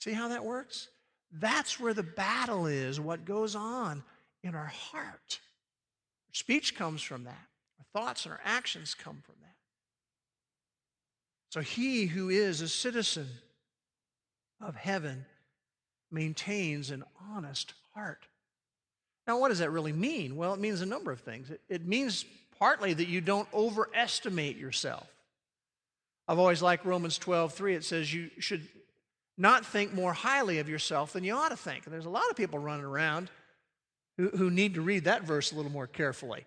See 0.00 0.12
how 0.12 0.28
that 0.28 0.44
works? 0.44 0.88
That's 1.30 1.80
where 1.80 1.94
the 1.94 2.02
battle 2.02 2.66
is, 2.66 3.00
what 3.00 3.24
goes 3.24 3.54
on 3.54 4.04
in 4.42 4.54
our 4.54 4.66
heart. 4.66 5.40
Our 6.28 6.34
speech 6.34 6.74
comes 6.74 7.02
from 7.02 7.24
that. 7.24 7.48
Our 7.78 7.84
thoughts 7.92 8.24
and 8.24 8.32
our 8.32 8.40
actions 8.44 8.94
come 8.94 9.20
from 9.22 9.40
that. 9.40 9.56
So 11.50 11.60
he 11.60 12.06
who 12.06 12.28
is 12.28 12.60
a 12.60 12.68
citizen 12.68 13.28
of 14.60 14.76
heaven 14.76 15.26
maintains 16.10 16.90
an 16.90 17.04
honest 17.32 17.74
heart. 17.94 18.26
Now, 19.26 19.38
what 19.38 19.48
does 19.48 19.58
that 19.58 19.70
really 19.70 19.92
mean? 19.92 20.36
Well, 20.36 20.54
it 20.54 20.60
means 20.60 20.80
a 20.80 20.86
number 20.86 21.12
of 21.12 21.20
things. 21.20 21.50
It, 21.50 21.60
it 21.68 21.86
means 21.86 22.24
partly 22.58 22.94
that 22.94 23.08
you 23.08 23.20
don't 23.20 23.48
overestimate 23.52 24.56
yourself. 24.56 25.06
I've 26.26 26.38
always 26.38 26.62
liked 26.62 26.84
Romans 26.84 27.18
12, 27.18 27.54
3. 27.54 27.74
It 27.74 27.84
says 27.84 28.12
you 28.12 28.30
should 28.38 28.66
not 29.36 29.64
think 29.64 29.94
more 29.94 30.12
highly 30.12 30.58
of 30.58 30.68
yourself 30.68 31.12
than 31.12 31.24
you 31.24 31.34
ought 31.34 31.50
to 31.50 31.56
think. 31.56 31.86
And 31.86 31.92
there's 31.92 32.06
a 32.06 32.10
lot 32.10 32.28
of 32.30 32.36
people 32.36 32.58
running 32.58 32.84
around 32.84 33.30
who, 34.16 34.28
who 34.30 34.50
need 34.50 34.74
to 34.74 34.80
read 34.80 35.04
that 35.04 35.22
verse 35.22 35.52
a 35.52 35.56
little 35.56 35.70
more 35.70 35.86
carefully. 35.86 36.44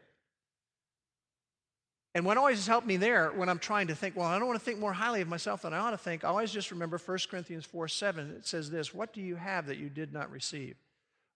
And 2.13 2.25
what 2.25 2.37
always 2.37 2.57
has 2.57 2.67
helped 2.67 2.85
me 2.85 2.97
there 2.97 3.29
when 3.29 3.47
I'm 3.47 3.59
trying 3.59 3.87
to 3.87 3.95
think, 3.95 4.17
well, 4.17 4.27
I 4.27 4.37
don't 4.37 4.47
want 4.47 4.59
to 4.59 4.65
think 4.65 4.79
more 4.79 4.91
highly 4.91 5.21
of 5.21 5.29
myself 5.29 5.61
than 5.61 5.73
I 5.73 5.77
ought 5.77 5.91
to 5.91 5.97
think, 5.97 6.23
I 6.23 6.27
always 6.27 6.51
just 6.51 6.71
remember 6.71 6.97
1 6.97 7.17
Corinthians 7.29 7.65
4 7.65 7.87
7. 7.87 8.31
It 8.31 8.45
says 8.45 8.69
this 8.69 8.93
What 8.93 9.13
do 9.13 9.21
you 9.21 9.35
have 9.35 9.67
that 9.67 9.77
you 9.77 9.89
did 9.89 10.11
not 10.11 10.29
receive? 10.29 10.75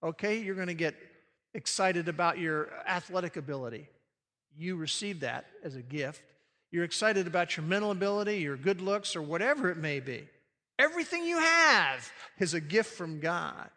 Okay, 0.04 0.40
you're 0.40 0.56
going 0.56 0.68
to 0.68 0.74
get 0.74 0.96
excited 1.54 2.10
about 2.10 2.38
your 2.38 2.70
athletic 2.86 3.38
ability. 3.38 3.88
You 4.58 4.76
received 4.76 5.22
that 5.22 5.46
as 5.64 5.76
a 5.76 5.82
gift. 5.82 6.22
You're 6.72 6.84
excited 6.84 7.26
about 7.26 7.56
your 7.56 7.66
mental 7.66 7.92
ability, 7.92 8.38
your 8.38 8.58
good 8.58 8.82
looks, 8.82 9.16
or 9.16 9.22
whatever 9.22 9.70
it 9.70 9.78
may 9.78 10.02
be. 10.02 10.28
Everything 10.78 11.24
you 11.24 11.40
have 11.40 12.12
is 12.38 12.54
a 12.54 12.60
gift 12.60 12.96
from 12.96 13.22
God. 13.22 13.70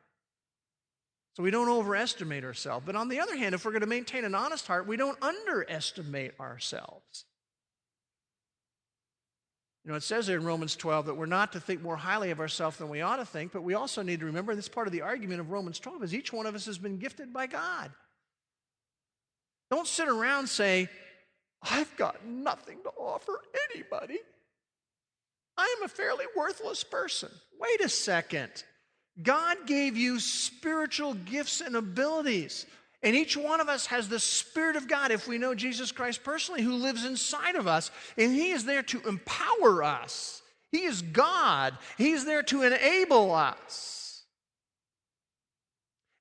So 1.38 1.44
we 1.44 1.52
don't 1.52 1.68
overestimate 1.68 2.42
ourselves. 2.42 2.84
But 2.84 2.96
on 2.96 3.08
the 3.08 3.20
other 3.20 3.36
hand, 3.36 3.54
if 3.54 3.64
we're 3.64 3.70
going 3.70 3.82
to 3.82 3.86
maintain 3.86 4.24
an 4.24 4.34
honest 4.34 4.66
heart, 4.66 4.88
we 4.88 4.96
don't 4.96 5.16
underestimate 5.22 6.32
ourselves. 6.40 7.26
You 9.84 9.92
know, 9.92 9.96
it 9.96 10.02
says 10.02 10.26
there 10.26 10.36
in 10.36 10.44
Romans 10.44 10.74
12 10.74 11.06
that 11.06 11.14
we're 11.14 11.26
not 11.26 11.52
to 11.52 11.60
think 11.60 11.80
more 11.80 11.96
highly 11.96 12.32
of 12.32 12.40
ourselves 12.40 12.78
than 12.78 12.88
we 12.88 13.02
ought 13.02 13.18
to 13.18 13.24
think, 13.24 13.52
but 13.52 13.62
we 13.62 13.74
also 13.74 14.02
need 14.02 14.18
to 14.18 14.26
remember 14.26 14.56
this 14.56 14.68
part 14.68 14.88
of 14.88 14.92
the 14.92 15.02
argument 15.02 15.38
of 15.38 15.52
Romans 15.52 15.78
12 15.78 16.02
is 16.02 16.12
each 16.12 16.32
one 16.32 16.44
of 16.44 16.56
us 16.56 16.66
has 16.66 16.76
been 16.76 16.98
gifted 16.98 17.32
by 17.32 17.46
God. 17.46 17.92
Don't 19.70 19.86
sit 19.86 20.08
around 20.08 20.48
say, 20.48 20.88
I've 21.62 21.96
got 21.96 22.26
nothing 22.26 22.78
to 22.82 22.90
offer 22.90 23.38
anybody. 23.70 24.18
I 25.56 25.72
am 25.78 25.84
a 25.84 25.88
fairly 25.88 26.24
worthless 26.36 26.82
person. 26.82 27.30
Wait 27.60 27.80
a 27.80 27.88
second. 27.88 28.64
God 29.22 29.66
gave 29.66 29.96
you 29.96 30.20
spiritual 30.20 31.14
gifts 31.14 31.60
and 31.60 31.76
abilities. 31.76 32.66
And 33.02 33.14
each 33.14 33.36
one 33.36 33.60
of 33.60 33.68
us 33.68 33.86
has 33.86 34.08
the 34.08 34.18
Spirit 34.18 34.76
of 34.76 34.88
God, 34.88 35.10
if 35.10 35.28
we 35.28 35.38
know 35.38 35.54
Jesus 35.54 35.92
Christ 35.92 36.24
personally, 36.24 36.62
who 36.62 36.74
lives 36.74 37.04
inside 37.04 37.54
of 37.54 37.66
us. 37.66 37.90
And 38.16 38.32
He 38.32 38.50
is 38.50 38.64
there 38.64 38.82
to 38.84 39.00
empower 39.08 39.84
us. 39.84 40.42
He 40.72 40.84
is 40.84 41.02
God, 41.02 41.78
He's 41.96 42.24
there 42.24 42.42
to 42.44 42.62
enable 42.62 43.34
us. 43.34 43.98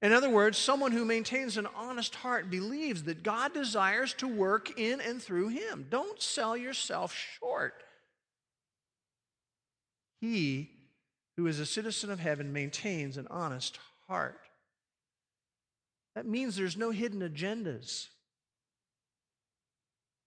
In 0.01 0.13
other 0.13 0.29
words, 0.29 0.57
someone 0.57 0.91
who 0.91 1.05
maintains 1.05 1.57
an 1.57 1.67
honest 1.75 2.13
heart 2.15 2.51
believes 2.51 3.03
that 3.03 3.23
God 3.23 3.53
desires 3.53 4.13
to 4.15 4.27
work 4.27 4.79
in 4.79 5.01
and 5.01 5.21
through 5.21 5.47
him. 5.47 5.87
Don't 5.89 6.21
sell 6.21 6.55
yourself 6.55 7.15
short. 7.39 7.83
He 10.21 10.69
who 11.37 11.45
is 11.45 11.59
a 11.59 11.65
citizen 11.65 12.09
of 12.09 12.19
heaven 12.19 12.51
maintains 12.51 13.15
an 13.15 13.27
honest 13.29 13.77
heart. 14.07 14.41
That 16.15 16.25
means 16.25 16.55
there's 16.55 16.75
no 16.75 16.89
hidden 16.89 17.21
agendas. 17.21 18.07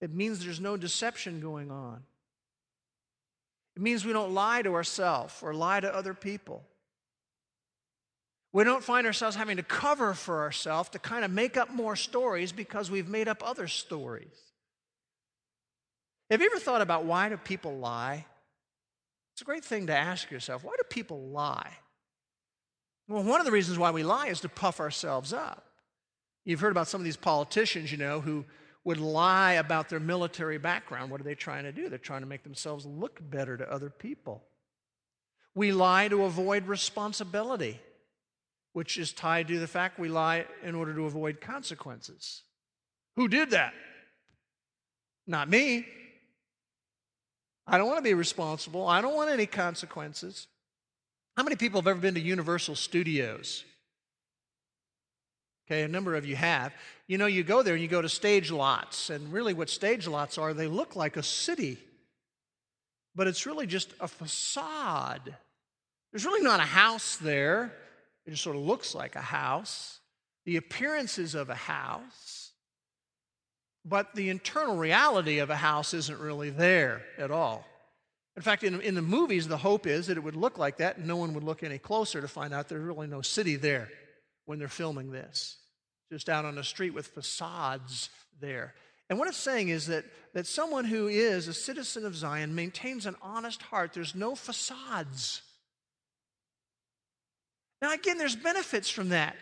It 0.01 0.15
means 0.15 0.43
there's 0.43 0.61
no 0.61 0.77
deception 0.77 1.41
going 1.41 1.71
on. 1.71 2.05
It 3.77 3.83
means 3.83 4.05
we 4.05 4.13
don't 4.13 4.33
lie 4.33 4.63
to 4.63 4.75
ourselves 4.75 5.35
or 5.43 5.53
lie 5.53 5.81
to 5.81 5.95
other 5.95 6.15
people. 6.15 6.65
We 8.53 8.65
don't 8.65 8.83
find 8.83 9.07
ourselves 9.07 9.37
having 9.37 9.59
to 9.59 9.63
cover 9.63 10.15
for 10.15 10.41
ourselves 10.41 10.91
to 10.91 10.99
kind 10.99 11.25
of 11.25 11.31
make 11.31 11.57
up 11.57 11.71
more 11.71 11.97
stories 11.97 12.53
because 12.53 12.91
we've 12.91 13.09
made 13.09 13.29
up 13.29 13.43
other 13.45 13.69
stories. 13.69 14.37
Have 16.31 16.41
you 16.41 16.47
ever 16.47 16.59
thought 16.59 16.83
about 16.83 17.05
why 17.05 17.29
do 17.29 17.37
people 17.37 17.79
lie? 17.79 18.27
It's 19.41 19.43
a 19.43 19.47
great 19.47 19.65
thing 19.65 19.87
to 19.87 19.97
ask 19.97 20.31
yourself 20.31 20.65
why 20.65 20.75
do 20.77 20.83
people 20.91 21.31
lie? 21.31 21.73
Well, 23.09 23.23
one 23.23 23.41
of 23.41 23.47
the 23.47 23.53
reasons 23.53 23.79
why 23.79 23.91
we 23.91 24.03
lie 24.03 24.27
is 24.27 24.43
to 24.43 24.51
puff 24.51 24.81
ourselves 24.81 25.33
up. 25.33 25.65
You've 26.45 26.61
heard 26.61 26.73
about 26.73 26.89
some 26.89 27.01
of 27.01 27.07
these 27.07 27.17
politicians, 27.17 27.91
you 27.91 27.97
know, 27.97 28.21
who 28.21 28.45
would 28.85 28.99
lie 28.99 29.53
about 29.53 29.89
their 29.89 29.99
military 29.99 30.59
background. 30.59 31.11
What 31.11 31.23
are 31.23 31.25
they 31.25 31.35
trying 31.35 31.65
to 31.65 31.73
do? 31.73 31.89
They're 31.89 31.97
trying 31.99 32.21
to 32.21 32.27
make 32.27 32.43
themselves 32.43 32.85
look 32.85 33.19
better 33.31 33.57
to 33.57 33.73
other 33.73 33.89
people. 33.89 34.45
We 35.55 35.73
lie 35.73 36.09
to 36.09 36.25
avoid 36.25 36.67
responsibility, 36.67 37.81
which 38.75 38.99
is 38.99 39.11
tied 39.11 39.49
to 39.49 39.59
the 39.59 39.67
fact 39.67 39.99
we 39.99 40.11
lie 40.11 40.45
in 40.63 40.75
order 40.75 40.93
to 40.95 41.07
avoid 41.07 41.41
consequences. 41.41 42.43
Who 43.17 43.27
did 43.27 43.53
that? 43.53 43.73
Not 45.27 45.49
me. 45.49 45.87
I 47.71 47.79
don't 47.79 47.87
want 47.87 47.99
to 47.99 48.03
be 48.03 48.15
responsible. 48.15 48.87
I 48.87 49.01
don't 49.01 49.15
want 49.15 49.31
any 49.31 49.47
consequences. 49.47 50.49
How 51.37 51.45
many 51.45 51.55
people 51.55 51.81
have 51.81 51.87
ever 51.87 52.01
been 52.01 52.15
to 52.15 52.21
Universal 52.21 52.75
Studios? 52.75 53.65
Okay, 55.67 55.83
a 55.83 55.89
number 55.89 56.17
of 56.17 56.27
you 56.27 56.35
have. 56.35 56.75
You 57.07 57.17
know, 57.17 57.27
you 57.27 57.45
go 57.45 57.63
there 57.63 57.75
and 57.75 57.83
you 57.83 57.89
go 57.89 58.03
to 58.03 58.09
stage 58.09 58.51
lots, 58.51 59.09
and 59.09 59.33
really 59.33 59.55
what 59.55 59.71
stage 59.71 60.09
lots 60.09 60.37
are, 60.37 60.53
they 60.53 60.67
look 60.67 60.97
like 60.97 61.17
a 61.17 61.23
city, 61.23 61.79
but 63.15 63.29
it's 63.29 63.47
really 63.47 63.69
just 63.69 63.95
a 64.01 64.09
facade. 64.09 65.37
There's 66.11 66.25
really 66.25 66.43
not 66.43 66.59
a 66.59 66.65
house 66.65 67.17
there, 67.19 67.73
it 68.27 68.33
just 68.33 68.43
sort 68.43 68.57
of 68.57 68.63
looks 68.63 68.97
like 68.97 69.15
a 69.15 69.21
house. 69.21 70.01
The 70.45 70.57
appearances 70.57 71.37
of 71.37 71.51
a 71.51 71.55
house 71.55 72.50
but 73.85 74.15
the 74.15 74.29
internal 74.29 74.77
reality 74.77 75.39
of 75.39 75.51
a 75.51 75.57
house 75.57 75.95
isn't 75.95 76.21
really 76.21 76.51
there 76.51 77.03
at 77.19 77.31
all. 77.31 77.67
In 78.37 78.43
fact, 78.43 78.63
in, 78.63 78.81
in 78.81 78.95
the 78.95 79.03
movies, 79.03 79.49
the 79.49 79.57
hope 79.57 79.87
is 79.87 80.07
that 80.07 80.17
it 80.17 80.23
would 80.23 80.37
look 80.37 80.59
like 80.59 80.79
that 80.79 80.97
and 80.97 81.07
no 81.07 81.17
one 81.17 81.35
would 81.35 81.45
look 81.45 81.63
any 81.63 81.79
closer 81.79 82.21
to 82.21 82.29
find 82.29 82.55
out 82.55 82.69
there's 82.69 82.83
really 82.83 83.07
no 83.07 83.23
city 83.23 83.57
there 83.57 83.89
when 84.47 84.59
they're 84.59 84.69
filming 84.69 85.11
this. 85.11 85.59
Just 86.13 86.29
out 86.29 86.45
on 86.45 86.55
the 86.55 86.65
street 86.65 86.95
with 86.95 87.09
facades 87.09 88.11
there. 88.41 88.75
And 89.09 89.19
what 89.19 89.29
it's 89.29 89.37
saying 89.37 89.69
is 89.69 89.87
that, 89.89 90.05
that 90.35 90.47
someone 90.47 90.85
who 90.85 91.09
is 91.09 91.49
a 91.49 91.53
citizen 91.53 92.07
of 92.07 92.15
Zion 92.15 92.55
maintains 92.55 93.07
an 93.07 93.17
honest 93.21 93.61
heart. 93.63 93.93
There's 93.93 94.15
no 94.15 94.35
facades. 94.35 95.43
Now, 97.83 97.93
again, 97.93 98.19
there's 98.19 98.37
benefits 98.37 98.89
from 98.89 99.09
that. 99.11 99.37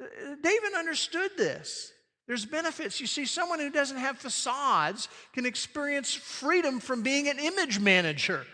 Uh, 0.00 0.34
David 0.42 0.74
understood 0.76 1.30
this. 1.36 1.92
There's 2.26 2.44
benefits. 2.44 3.00
You 3.00 3.06
see, 3.06 3.24
someone 3.24 3.60
who 3.60 3.70
doesn't 3.70 3.98
have 3.98 4.18
facades 4.18 5.08
can 5.32 5.46
experience 5.46 6.12
freedom 6.12 6.80
from 6.80 7.02
being 7.02 7.28
an 7.28 7.38
image 7.38 7.78
manager. 7.78 8.44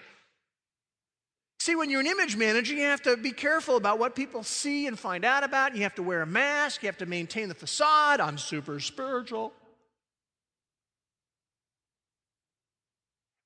See, 1.58 1.76
when 1.76 1.90
you're 1.90 2.00
an 2.00 2.06
image 2.06 2.36
manager, 2.36 2.74
you 2.74 2.82
have 2.82 3.02
to 3.02 3.16
be 3.16 3.30
careful 3.30 3.76
about 3.76 3.98
what 3.98 4.16
people 4.16 4.42
see 4.42 4.88
and 4.88 4.98
find 4.98 5.24
out 5.24 5.44
about. 5.44 5.76
You 5.76 5.84
have 5.84 5.94
to 5.94 6.02
wear 6.02 6.22
a 6.22 6.26
mask, 6.26 6.82
you 6.82 6.88
have 6.88 6.98
to 6.98 7.06
maintain 7.06 7.48
the 7.48 7.54
facade. 7.54 8.20
I'm 8.20 8.36
super 8.36 8.80
spiritual. 8.80 9.52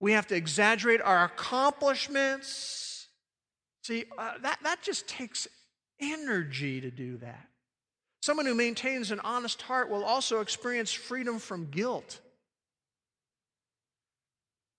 We 0.00 0.12
have 0.12 0.26
to 0.28 0.34
exaggerate 0.34 1.00
our 1.00 1.24
accomplishments. 1.24 3.08
See, 3.82 4.04
uh, 4.18 4.38
that, 4.42 4.58
that 4.62 4.82
just 4.82 5.06
takes 5.06 5.46
energy 6.00 6.80
to 6.80 6.90
do 6.90 7.18
that. 7.18 7.48
Someone 8.26 8.46
who 8.46 8.56
maintains 8.56 9.12
an 9.12 9.20
honest 9.20 9.62
heart 9.62 9.88
will 9.88 10.02
also 10.02 10.40
experience 10.40 10.92
freedom 10.92 11.38
from 11.38 11.66
guilt. 11.66 12.18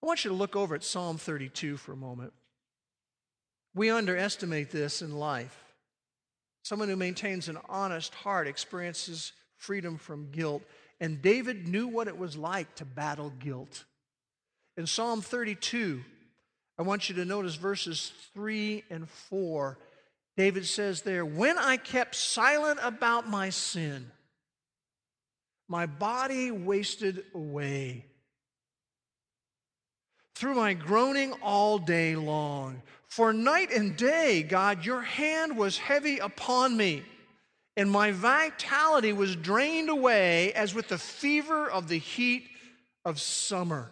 I 0.03 0.05
want 0.05 0.25
you 0.25 0.31
to 0.31 0.35
look 0.35 0.57
over 0.57 0.75
at 0.75 0.83
Psalm 0.83 1.17
32 1.17 1.77
for 1.77 1.93
a 1.93 1.95
moment. 1.95 2.33
We 3.73 3.89
underestimate 3.89 4.69
this 4.69 5.01
in 5.01 5.17
life. 5.17 5.57
Someone 6.63 6.89
who 6.89 6.97
maintains 6.97 7.47
an 7.47 7.57
honest 7.69 8.13
heart 8.15 8.47
experiences 8.47 9.31
freedom 9.55 9.97
from 9.97 10.29
guilt. 10.31 10.63
And 10.99 11.21
David 11.21 11.69
knew 11.69 11.87
what 11.87 12.09
it 12.09 12.17
was 12.17 12.35
like 12.35 12.75
to 12.75 12.83
battle 12.83 13.31
guilt. 13.39 13.85
In 14.75 14.85
Psalm 14.85 15.21
32, 15.21 16.03
I 16.77 16.81
want 16.81 17.07
you 17.07 17.15
to 17.15 17.23
notice 17.23 17.55
verses 17.55 18.11
3 18.33 18.83
and 18.89 19.07
4. 19.09 19.77
David 20.37 20.67
says 20.67 21.01
there, 21.01 21.25
when 21.25 21.57
I 21.57 21.77
kept 21.77 22.13
silent 22.13 22.79
about 22.83 23.27
my 23.27 23.49
sin, 23.49 24.11
my 25.67 25.87
body 25.87 26.51
wasted 26.51 27.25
away. 27.33 28.05
Through 30.35 30.53
my 30.53 30.75
groaning 30.75 31.33
all 31.41 31.79
day 31.79 32.15
long. 32.15 32.83
For 33.07 33.33
night 33.33 33.71
and 33.71 33.97
day, 33.97 34.43
God, 34.43 34.85
your 34.85 35.01
hand 35.01 35.57
was 35.57 35.79
heavy 35.79 36.19
upon 36.19 36.77
me, 36.77 37.03
and 37.75 37.89
my 37.89 38.11
vitality 38.11 39.13
was 39.13 39.35
drained 39.35 39.89
away 39.89 40.53
as 40.53 40.75
with 40.75 40.89
the 40.89 40.99
fever 40.99 41.67
of 41.67 41.87
the 41.87 41.97
heat 41.97 42.47
of 43.03 43.19
summer. 43.19 43.89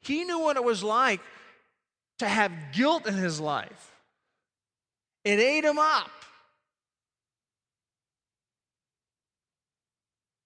He 0.00 0.24
knew 0.24 0.38
what 0.38 0.56
it 0.56 0.64
was 0.64 0.82
like 0.82 1.20
to 2.18 2.28
have 2.28 2.52
guilt 2.72 3.06
in 3.06 3.14
his 3.14 3.40
life. 3.40 3.92
It 5.24 5.38
ate 5.38 5.64
him 5.64 5.78
up. 5.78 6.10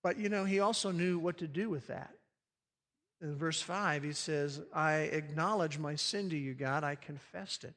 But 0.03 0.19
you 0.19 0.29
know, 0.29 0.45
he 0.45 0.61
also 0.61 0.91
knew 0.91 1.19
what 1.19 1.39
to 1.39 1.47
do 1.47 1.69
with 1.69 1.89
that. 1.89 2.11
In 3.21 3.37
verse 3.37 3.61
5, 3.61 4.03
he 4.03 4.13
says, 4.13 4.61
I 4.73 4.95
acknowledge 4.95 5.79
my 5.79 5.95
sin 5.95 6.31
to 6.31 6.37
you, 6.37 6.55
God. 6.55 6.85
I 6.85 6.95
confessed 6.95 7.65
it. 7.65 7.75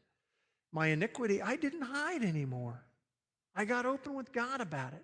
My 0.72 0.88
iniquity, 0.88 1.42
I 1.42 1.58
didn't 1.58 1.82
hide 1.82 2.24
anymore. 2.24 2.82
I 3.56 3.66
got 3.66 3.86
open 3.86 4.14
with 4.14 4.32
God 4.32 4.62
about 4.62 4.94
it. 4.94 5.04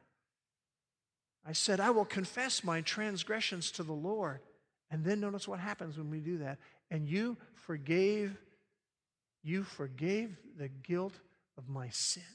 I 1.45 1.51
said, 1.51 1.79
I 1.79 1.89
will 1.91 2.05
confess 2.05 2.63
my 2.63 2.81
transgressions 2.81 3.71
to 3.71 3.83
the 3.83 3.93
Lord. 3.93 4.39
And 4.89 5.03
then 5.03 5.19
notice 5.19 5.47
what 5.47 5.59
happens 5.59 5.97
when 5.97 6.09
we 6.09 6.19
do 6.19 6.39
that. 6.39 6.57
And 6.89 7.07
you 7.07 7.37
forgave, 7.53 8.37
you 9.43 9.63
forgave 9.63 10.37
the 10.57 10.67
guilt 10.67 11.13
of 11.57 11.69
my 11.69 11.89
sins. 11.89 12.25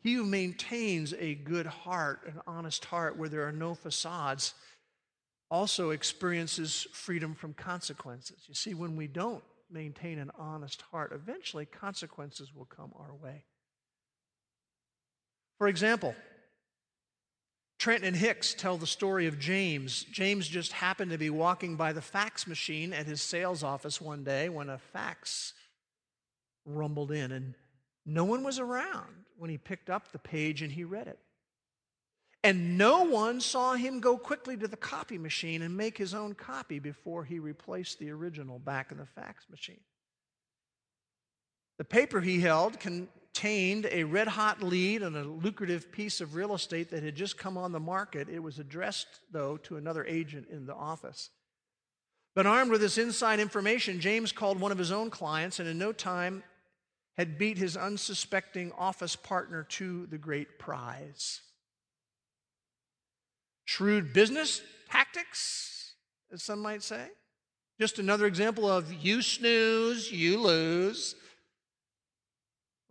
He 0.00 0.14
who 0.14 0.24
maintains 0.24 1.14
a 1.14 1.34
good 1.34 1.66
heart, 1.66 2.22
an 2.26 2.40
honest 2.46 2.84
heart 2.86 3.16
where 3.16 3.28
there 3.28 3.46
are 3.46 3.52
no 3.52 3.74
facades, 3.74 4.54
also 5.50 5.90
experiences 5.90 6.86
freedom 6.92 7.34
from 7.34 7.54
consequences. 7.54 8.38
You 8.48 8.54
see, 8.54 8.74
when 8.74 8.96
we 8.96 9.06
don't 9.06 9.44
maintain 9.70 10.18
an 10.18 10.30
honest 10.36 10.82
heart, 10.90 11.12
eventually 11.12 11.66
consequences 11.66 12.52
will 12.54 12.64
come 12.64 12.92
our 12.98 13.14
way. 13.14 13.44
For 15.58 15.68
example, 15.68 16.16
Trenton 17.82 18.06
and 18.06 18.16
Hicks 18.16 18.54
tell 18.54 18.78
the 18.78 18.86
story 18.86 19.26
of 19.26 19.40
James. 19.40 20.04
James 20.04 20.46
just 20.46 20.70
happened 20.70 21.10
to 21.10 21.18
be 21.18 21.30
walking 21.30 21.74
by 21.74 21.92
the 21.92 22.00
fax 22.00 22.46
machine 22.46 22.92
at 22.92 23.06
his 23.06 23.20
sales 23.20 23.64
office 23.64 24.00
one 24.00 24.22
day 24.22 24.48
when 24.48 24.68
a 24.68 24.78
fax 24.78 25.52
rumbled 26.64 27.10
in, 27.10 27.32
and 27.32 27.54
no 28.06 28.24
one 28.24 28.44
was 28.44 28.60
around 28.60 29.24
when 29.36 29.50
he 29.50 29.58
picked 29.58 29.90
up 29.90 30.12
the 30.12 30.20
page 30.20 30.62
and 30.62 30.70
he 30.70 30.84
read 30.84 31.08
it. 31.08 31.18
And 32.44 32.78
no 32.78 33.02
one 33.02 33.40
saw 33.40 33.74
him 33.74 33.98
go 33.98 34.16
quickly 34.16 34.56
to 34.58 34.68
the 34.68 34.76
copy 34.76 35.18
machine 35.18 35.62
and 35.62 35.76
make 35.76 35.98
his 35.98 36.14
own 36.14 36.34
copy 36.34 36.78
before 36.78 37.24
he 37.24 37.40
replaced 37.40 37.98
the 37.98 38.12
original 38.12 38.60
back 38.60 38.92
in 38.92 38.98
the 38.98 39.06
fax 39.06 39.44
machine. 39.50 39.80
The 41.78 41.84
paper 41.84 42.20
he 42.20 42.38
held 42.38 42.78
contained 43.34 43.88
a 43.90 44.04
red 44.04 44.28
hot 44.28 44.62
lead 44.62 45.02
on 45.02 45.16
a 45.16 45.22
lucrative 45.22 45.90
piece 45.90 46.20
of 46.20 46.34
real 46.34 46.54
estate 46.54 46.90
that 46.90 47.02
had 47.02 47.14
just 47.14 47.38
come 47.38 47.56
on 47.56 47.72
the 47.72 47.80
market. 47.80 48.28
It 48.28 48.42
was 48.42 48.58
addressed, 48.58 49.06
though, 49.30 49.56
to 49.58 49.76
another 49.76 50.04
agent 50.04 50.48
in 50.50 50.66
the 50.66 50.74
office. 50.74 51.30
But 52.34 52.46
armed 52.46 52.70
with 52.70 52.80
this 52.80 52.98
inside 52.98 53.40
information, 53.40 54.00
James 54.00 54.32
called 54.32 54.60
one 54.60 54.72
of 54.72 54.78
his 54.78 54.92
own 54.92 55.10
clients, 55.10 55.60
and 55.60 55.68
in 55.68 55.78
no 55.78 55.92
time, 55.92 56.42
had 57.16 57.38
beat 57.38 57.58
his 57.58 57.76
unsuspecting 57.76 58.72
office 58.72 59.16
partner 59.16 59.64
to 59.64 60.06
the 60.06 60.18
great 60.18 60.58
prize. 60.58 61.40
Shrewd 63.64 64.12
business 64.12 64.62
tactics, 64.90 65.94
as 66.32 66.42
some 66.42 66.60
might 66.60 66.82
say. 66.82 67.08
Just 67.80 67.98
another 67.98 68.26
example 68.26 68.70
of 68.70 68.92
you 68.92 69.22
snooze, 69.22 70.10
you 70.10 70.40
lose. 70.40 71.14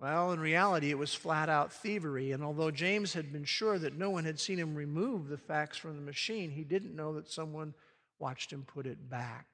Well, 0.02 0.32
in 0.32 0.40
reality, 0.40 0.90
it 0.90 0.98
was 0.98 1.14
flat 1.14 1.48
out 1.48 1.72
thievery. 1.72 2.32
And 2.32 2.44
although 2.44 2.72
James 2.72 3.14
had 3.14 3.32
been 3.32 3.44
sure 3.44 3.78
that 3.78 3.96
no 3.96 4.10
one 4.10 4.26
had 4.26 4.40
seen 4.40 4.58
him 4.58 4.74
remove 4.74 5.30
the 5.30 5.38
fax 5.38 5.78
from 5.78 5.96
the 5.96 6.02
machine, 6.02 6.50
he 6.50 6.64
didn't 6.64 6.96
know 6.96 7.14
that 7.14 7.30
someone 7.30 7.76
watched 8.18 8.52
him 8.52 8.64
put 8.66 8.88
it 8.88 9.12
back. 9.12 9.46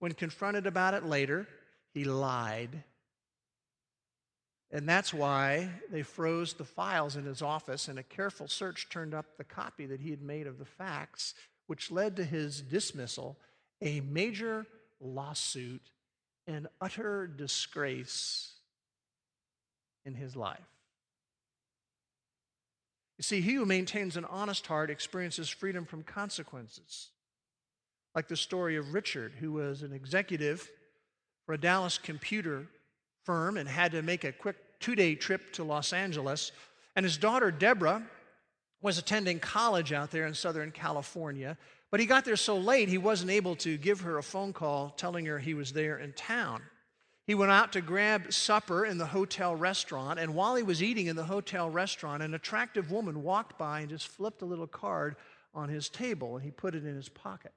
When 0.00 0.12
confronted 0.12 0.66
about 0.66 0.94
it 0.94 1.04
later, 1.04 1.46
he 1.92 2.02
lied. 2.02 2.82
And 4.72 4.88
that's 4.88 5.14
why 5.14 5.68
they 5.92 6.02
froze 6.02 6.54
the 6.54 6.64
files 6.64 7.14
in 7.14 7.26
his 7.26 7.42
office, 7.42 7.86
and 7.86 8.00
a 8.00 8.02
careful 8.02 8.48
search 8.48 8.88
turned 8.90 9.14
up 9.14 9.36
the 9.36 9.44
copy 9.44 9.86
that 9.86 10.00
he 10.00 10.10
had 10.10 10.20
made 10.20 10.48
of 10.48 10.58
the 10.58 10.64
facts, 10.64 11.34
which 11.68 11.92
led 11.92 12.16
to 12.16 12.24
his 12.24 12.60
dismissal, 12.60 13.38
a 13.80 14.00
major 14.00 14.66
lawsuit, 15.00 15.92
and 16.48 16.66
utter 16.80 17.28
disgrace 17.28 18.53
in 20.04 20.14
his 20.14 20.36
life. 20.36 20.58
You 23.18 23.22
see, 23.22 23.40
he 23.40 23.54
who 23.54 23.64
maintains 23.64 24.16
an 24.16 24.24
honest 24.24 24.66
heart 24.66 24.90
experiences 24.90 25.48
freedom 25.48 25.84
from 25.84 26.02
consequences. 26.02 27.10
Like 28.14 28.28
the 28.28 28.36
story 28.36 28.76
of 28.76 28.92
Richard, 28.92 29.32
who 29.38 29.52
was 29.52 29.82
an 29.82 29.92
executive 29.92 30.68
for 31.46 31.54
a 31.54 31.58
Dallas 31.58 31.98
computer 31.98 32.66
firm 33.24 33.56
and 33.56 33.68
had 33.68 33.92
to 33.92 34.02
make 34.02 34.24
a 34.24 34.32
quick 34.32 34.56
two 34.80 34.94
day 34.94 35.14
trip 35.14 35.52
to 35.54 35.64
Los 35.64 35.92
Angeles. 35.92 36.52
And 36.96 37.04
his 37.04 37.16
daughter, 37.16 37.50
Deborah, 37.50 38.02
was 38.82 38.98
attending 38.98 39.38
college 39.38 39.92
out 39.92 40.10
there 40.10 40.26
in 40.26 40.34
Southern 40.34 40.70
California. 40.70 41.56
But 41.90 42.00
he 42.00 42.06
got 42.06 42.24
there 42.24 42.36
so 42.36 42.58
late, 42.58 42.88
he 42.88 42.98
wasn't 42.98 43.30
able 43.30 43.56
to 43.56 43.76
give 43.76 44.00
her 44.00 44.18
a 44.18 44.22
phone 44.22 44.52
call 44.52 44.90
telling 44.90 45.26
her 45.26 45.38
he 45.38 45.54
was 45.54 45.72
there 45.72 45.98
in 45.98 46.12
town. 46.12 46.62
He 47.26 47.34
went 47.34 47.52
out 47.52 47.72
to 47.72 47.80
grab 47.80 48.32
supper 48.32 48.84
in 48.84 48.98
the 48.98 49.06
hotel 49.06 49.56
restaurant, 49.56 50.18
and 50.18 50.34
while 50.34 50.56
he 50.56 50.62
was 50.62 50.82
eating 50.82 51.06
in 51.06 51.16
the 51.16 51.24
hotel 51.24 51.70
restaurant, 51.70 52.22
an 52.22 52.34
attractive 52.34 52.90
woman 52.90 53.22
walked 53.22 53.58
by 53.58 53.80
and 53.80 53.88
just 53.88 54.08
flipped 54.08 54.42
a 54.42 54.46
little 54.46 54.66
card 54.66 55.16
on 55.54 55.68
his 55.68 55.88
table, 55.88 56.36
and 56.36 56.44
he 56.44 56.50
put 56.50 56.74
it 56.74 56.84
in 56.84 56.94
his 56.94 57.08
pocket. 57.08 57.52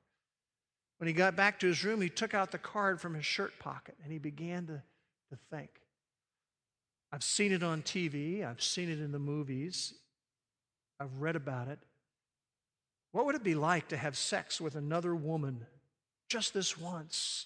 When 0.97 1.08
he 1.08 1.13
got 1.13 1.36
back 1.36 1.60
to 1.60 1.67
his 1.67 1.84
room, 1.84 2.01
he 2.01 2.10
took 2.10 2.34
out 2.34 2.51
the 2.51 2.58
card 2.58 2.99
from 2.99 3.13
his 3.13 3.25
shirt 3.25 3.58
pocket 3.60 3.95
and 4.03 4.12
he 4.12 4.17
began 4.17 4.65
to, 4.67 4.82
to 5.30 5.38
think. 5.51 5.69
I've 7.12 7.23
seen 7.23 7.51
it 7.51 7.63
on 7.63 7.84
TV, 7.84 8.45
I've 8.45 8.62
seen 8.62 8.89
it 8.89 8.99
in 8.99 9.12
the 9.12 9.19
movies, 9.19 9.93
I've 10.99 11.21
read 11.21 11.36
about 11.36 11.67
it. 11.67 11.80
What 13.12 13.25
would 13.25 13.36
it 13.36 13.43
be 13.43 13.56
like 13.56 13.88
to 13.89 13.97
have 13.97 14.17
sex 14.17 14.60
with 14.60 14.75
another 14.75 15.15
woman 15.15 15.65
just 16.30 16.53
this 16.53 16.77
once? 16.77 17.45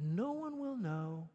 No 0.00 0.32
one 0.32 0.58
will 0.58 0.76
know. 0.76 1.28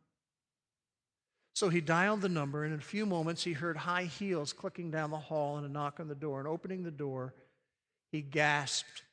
So 1.53 1.69
he 1.69 1.81
dialed 1.81 2.21
the 2.21 2.29
number, 2.29 2.63
and 2.63 2.73
in 2.73 2.79
a 2.79 2.83
few 2.83 3.05
moments 3.05 3.43
he 3.43 3.53
heard 3.53 3.75
high 3.75 4.05
heels 4.05 4.53
clicking 4.53 4.91
down 4.91 5.11
the 5.11 5.17
hall 5.17 5.57
and 5.57 5.65
a 5.65 5.69
knock 5.69 5.99
on 5.99 6.07
the 6.07 6.15
door. 6.15 6.39
And 6.39 6.47
opening 6.47 6.83
the 6.83 6.91
door, 6.91 7.33
he 8.11 8.21
gasped 8.21 9.03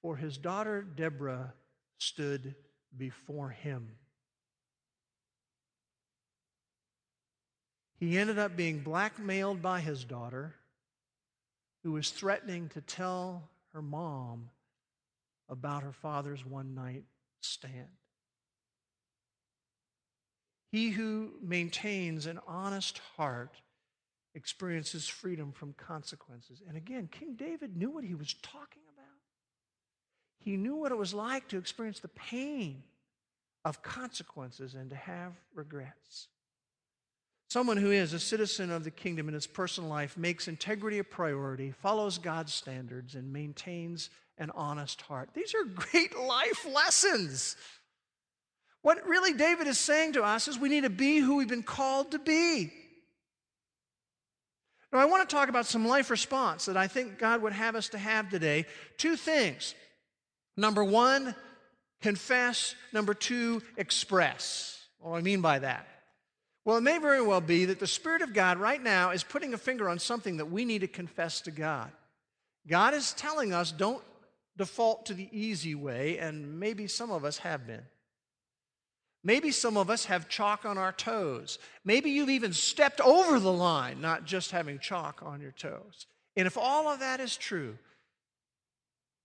for 0.00 0.16
his 0.16 0.36
daughter 0.36 0.82
Deborah 0.82 1.54
stood 1.98 2.56
before 2.96 3.50
him. 3.50 3.88
He 8.00 8.18
ended 8.18 8.36
up 8.36 8.56
being 8.56 8.80
blackmailed 8.80 9.62
by 9.62 9.80
his 9.80 10.02
daughter, 10.02 10.56
who 11.84 11.92
was 11.92 12.10
threatening 12.10 12.68
to 12.70 12.80
tell 12.80 13.48
her 13.72 13.80
mom 13.80 14.50
about 15.48 15.84
her 15.84 15.92
father's 15.92 16.44
one 16.44 16.74
night 16.74 17.04
stand. 17.42 17.86
He 20.72 20.88
who 20.90 21.32
maintains 21.42 22.24
an 22.26 22.40
honest 22.46 22.98
heart 23.16 23.60
experiences 24.34 25.06
freedom 25.06 25.52
from 25.52 25.74
consequences. 25.74 26.62
And 26.66 26.76
again, 26.78 27.08
King 27.12 27.34
David 27.34 27.76
knew 27.76 27.90
what 27.90 28.04
he 28.04 28.14
was 28.14 28.34
talking 28.42 28.82
about. 28.94 29.04
he 30.38 30.56
knew 30.56 30.74
what 30.74 30.90
it 30.90 30.98
was 30.98 31.14
like 31.14 31.46
to 31.48 31.58
experience 31.58 32.00
the 32.00 32.08
pain 32.08 32.82
of 33.64 33.82
consequences 33.82 34.74
and 34.74 34.90
to 34.90 34.96
have 34.96 35.34
regrets. 35.54 36.28
Someone 37.50 37.76
who 37.76 37.90
is 37.90 38.14
a 38.14 38.18
citizen 38.18 38.70
of 38.70 38.82
the 38.82 38.90
kingdom 38.90 39.28
in 39.28 39.34
his 39.34 39.46
personal 39.46 39.90
life 39.90 40.16
makes 40.16 40.48
integrity 40.48 40.98
a 40.98 41.04
priority, 41.04 41.70
follows 41.70 42.16
God's 42.16 42.54
standards, 42.54 43.14
and 43.14 43.30
maintains 43.30 44.08
an 44.38 44.50
honest 44.54 45.02
heart. 45.02 45.28
These 45.34 45.54
are 45.54 45.64
great 45.74 46.18
life 46.18 46.66
lessons. 46.66 47.56
What 48.82 49.06
really 49.06 49.32
David 49.32 49.66
is 49.66 49.78
saying 49.78 50.14
to 50.14 50.22
us 50.22 50.48
is 50.48 50.58
we 50.58 50.68
need 50.68 50.82
to 50.82 50.90
be 50.90 51.18
who 51.18 51.36
we've 51.36 51.48
been 51.48 51.62
called 51.62 52.10
to 52.12 52.18
be. 52.18 52.72
Now, 54.92 54.98
I 54.98 55.06
want 55.06 55.28
to 55.28 55.34
talk 55.34 55.48
about 55.48 55.66
some 55.66 55.86
life 55.86 56.10
response 56.10 56.66
that 56.66 56.76
I 56.76 56.86
think 56.86 57.18
God 57.18 57.40
would 57.42 57.54
have 57.54 57.76
us 57.76 57.88
to 57.90 57.98
have 57.98 58.28
today. 58.28 58.66
Two 58.98 59.16
things 59.16 59.74
Number 60.56 60.84
one, 60.84 61.34
Confess. 62.02 62.74
Number 62.92 63.14
two, 63.14 63.62
express. 63.76 64.78
What 64.98 65.12
do 65.12 65.16
I 65.16 65.22
mean 65.22 65.40
by 65.40 65.60
that? 65.60 65.86
Well, 66.64 66.76
it 66.76 66.82
may 66.82 66.98
very 66.98 67.22
well 67.22 67.40
be 67.40 67.64
that 67.66 67.80
the 67.80 67.86
Spirit 67.86 68.22
of 68.22 68.34
God 68.34 68.58
right 68.58 68.82
now 68.82 69.10
is 69.10 69.24
putting 69.24 69.54
a 69.54 69.58
finger 69.58 69.88
on 69.88 69.98
something 69.98 70.36
that 70.36 70.46
we 70.46 70.64
need 70.64 70.80
to 70.80 70.88
confess 70.88 71.40
to 71.42 71.50
God. 71.50 71.90
God 72.68 72.94
is 72.94 73.12
telling 73.14 73.52
us 73.52 73.72
don't 73.72 74.02
default 74.56 75.06
to 75.06 75.14
the 75.14 75.28
easy 75.32 75.74
way, 75.74 76.18
and 76.18 76.60
maybe 76.60 76.86
some 76.86 77.10
of 77.10 77.24
us 77.24 77.38
have 77.38 77.66
been. 77.66 77.82
Maybe 79.24 79.52
some 79.52 79.76
of 79.76 79.88
us 79.88 80.06
have 80.06 80.28
chalk 80.28 80.64
on 80.64 80.78
our 80.78 80.92
toes. 80.92 81.58
Maybe 81.84 82.10
you've 82.10 82.30
even 82.30 82.52
stepped 82.52 83.00
over 83.00 83.38
the 83.38 83.52
line, 83.52 84.00
not 84.00 84.24
just 84.24 84.50
having 84.50 84.80
chalk 84.80 85.22
on 85.22 85.40
your 85.40 85.52
toes. 85.52 86.06
And 86.36 86.46
if 86.46 86.56
all 86.56 86.88
of 86.88 87.00
that 87.00 87.20
is 87.20 87.36
true, 87.36 87.78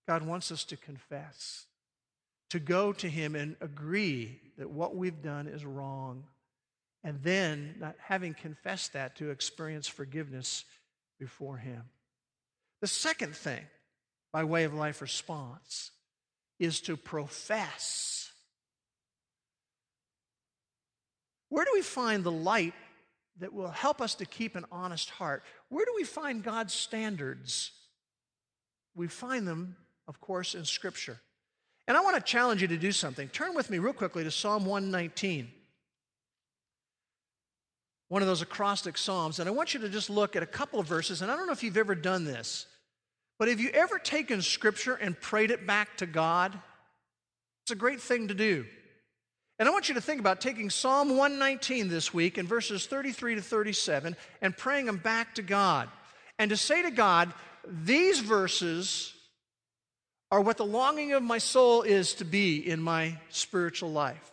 God 0.08 0.24
wants 0.24 0.52
us 0.52 0.64
to 0.66 0.78
confess, 0.78 1.66
to 2.52 2.60
go 2.60 2.94
to 2.94 3.10
Him 3.10 3.36
and 3.36 3.56
agree 3.60 4.40
that 4.58 4.70
what 4.70 4.96
we've 4.96 5.22
done 5.22 5.48
is 5.48 5.66
wrong. 5.66 6.24
And 7.04 7.22
then, 7.24 7.76
not 7.80 7.96
having 8.00 8.34
confessed 8.34 8.94
that, 8.94 9.16
to 9.18 9.32
experience 9.32 9.88
forgiveness 9.88 10.64
before 11.20 11.58
Him. 11.58 11.84
The 12.82 12.88
second 12.88 13.36
thing, 13.36 13.66
by 14.32 14.44
way 14.44 14.64
of 14.66 14.74
life 14.74 15.02
response, 15.02 15.92
is 16.60 16.82
to 16.82 16.98
profess. 16.98 18.27
Where 21.50 21.66
do 21.66 21.72
we 21.74 21.82
find 21.82 22.24
the 22.24 22.32
light 22.32 22.74
that 23.40 23.54
will 23.54 23.70
help 23.70 24.02
us 24.02 24.16
to 24.16 24.26
keep 24.26 24.56
an 24.56 24.66
honest 24.72 25.10
heart? 25.10 25.44
Where 25.70 25.86
do 25.86 25.94
we 25.96 26.04
find 26.04 26.44
God's 26.44 26.74
standards? 26.74 27.72
We 28.96 29.08
find 29.08 29.48
them, 29.48 29.76
of 30.08 30.20
course, 30.20 30.56
in 30.56 30.66
Scripture. 30.66 31.20
And 31.88 31.96
I 31.96 32.02
want 32.02 32.16
to 32.18 32.22
challenge 32.22 32.62
you 32.62 32.68
to 32.70 32.78
do 32.78 32.92
something. 32.92 33.30
Turn 33.30 33.54
with 33.56 33.70
me 33.70 33.80
real 33.80 33.94
quickly 33.94 34.24
to 34.24 34.32
Psalm 34.32 34.66
119, 34.66 35.50
one 38.10 38.22
of 38.22 38.28
those 38.28 38.42
acrostic 38.42 38.98
Psalms. 38.98 39.40
And 39.40 39.48
I 39.48 39.52
want 39.52 39.74
you 39.74 39.80
to 39.82 39.90
just 39.90 40.10
look 40.10 40.36
at 40.36 40.44
a 40.44 40.48
couple 40.48 40.80
of 40.80 40.88
verses. 40.88 41.22
And 41.22 41.32
I 41.32 41.38
don't 41.38 41.46
know 41.46 41.54
if 41.54 41.64
you've 41.64 41.78
ever 41.78 41.96
done 41.96 42.26
this, 42.26 42.66
but 43.40 43.48
have 43.48 43.60
you 43.60 43.70
ever 43.70 44.00
taken 44.00 44.42
Scripture 44.42 44.96
and 44.96 45.20
prayed 45.20 45.52
it 45.52 45.66
back 45.66 45.96
to 45.98 46.06
God? 46.06 46.60
It's 47.64 47.72
a 47.72 47.76
great 47.76 48.02
thing 48.02 48.28
to 48.30 48.34
do. 48.34 48.66
And 49.60 49.68
I 49.68 49.72
want 49.72 49.90
you 49.90 49.96
to 49.96 50.02
think 50.02 50.20
about 50.20 50.40
taking 50.40 50.70
Psalm 50.70 51.18
119 51.18 51.90
this 51.90 52.14
week 52.14 52.38
in 52.38 52.46
verses 52.46 52.86
33 52.86 53.36
to 53.36 53.42
37 53.42 54.16
and 54.42 54.56
praying 54.56 54.86
them 54.86 54.98
back 54.98 55.36
to 55.36 55.42
God. 55.42 55.90
And 56.38 56.50
to 56.52 56.58
say 56.58 56.84
to 56.84 56.92
God, 56.92 57.34
these 57.68 58.20
verses 58.20 59.14
are 60.32 60.42
what 60.42 60.58
the 60.58 60.66
longing 60.66 61.14
of 61.14 61.24
my 61.24 61.40
soul 61.40 61.82
is 61.82 62.14
to 62.16 62.26
be 62.26 62.58
in 62.58 62.82
my 62.82 63.18
spiritual 63.30 63.92
life. 63.92 64.32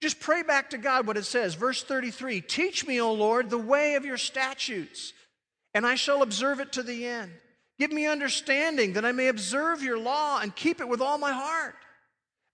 Just 0.00 0.20
pray 0.20 0.42
back 0.42 0.70
to 0.70 0.78
God 0.78 1.06
what 1.06 1.16
it 1.16 1.24
says. 1.24 1.54
Verse 1.54 1.82
33 1.82 2.40
Teach 2.42 2.86
me, 2.86 3.00
O 3.00 3.12
Lord, 3.12 3.50
the 3.50 3.58
way 3.58 3.94
of 3.94 4.04
your 4.04 4.18
statutes, 4.18 5.12
and 5.74 5.86
I 5.86 5.94
shall 5.94 6.22
observe 6.22 6.60
it 6.60 6.72
to 6.72 6.82
the 6.82 7.06
end. 7.06 7.32
Give 7.78 7.92
me 7.92 8.06
understanding 8.06 8.94
that 8.94 9.04
I 9.04 9.12
may 9.12 9.28
observe 9.28 9.82
your 9.82 9.98
law 9.98 10.40
and 10.40 10.54
keep 10.54 10.80
it 10.80 10.88
with 10.88 11.00
all 11.00 11.18
my 11.18 11.32
heart. 11.32 11.76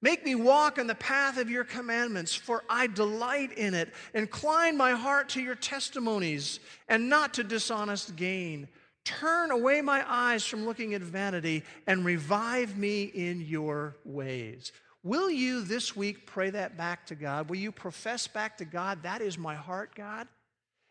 Make 0.04 0.22
me 0.22 0.34
walk 0.34 0.76
in 0.76 0.86
the 0.86 0.94
path 0.94 1.38
of 1.38 1.48
your 1.48 1.64
commandments, 1.64 2.34
for 2.34 2.62
I 2.68 2.88
delight 2.88 3.52
in 3.52 3.72
it. 3.72 3.94
Incline 4.12 4.76
my 4.76 4.90
heart 4.90 5.30
to 5.30 5.40
your 5.40 5.54
testimonies 5.54 6.60
and 6.90 7.08
not 7.08 7.32
to 7.34 7.42
dishonest 7.42 8.14
gain. 8.14 8.68
Turn 9.06 9.50
away 9.50 9.80
my 9.80 10.04
eyes 10.06 10.44
from 10.44 10.66
looking 10.66 10.92
at 10.92 11.00
vanity 11.00 11.62
and 11.86 12.04
revive 12.04 12.76
me 12.76 13.04
in 13.04 13.40
your 13.40 13.96
ways. 14.04 14.72
Will 15.02 15.30
you 15.30 15.62
this 15.62 15.96
week 15.96 16.26
pray 16.26 16.50
that 16.50 16.76
back 16.76 17.06
to 17.06 17.14
God? 17.14 17.48
Will 17.48 17.56
you 17.56 17.72
profess 17.72 18.26
back 18.26 18.58
to 18.58 18.66
God, 18.66 19.04
that 19.04 19.22
is 19.22 19.38
my 19.38 19.54
heart, 19.54 19.94
God? 19.94 20.28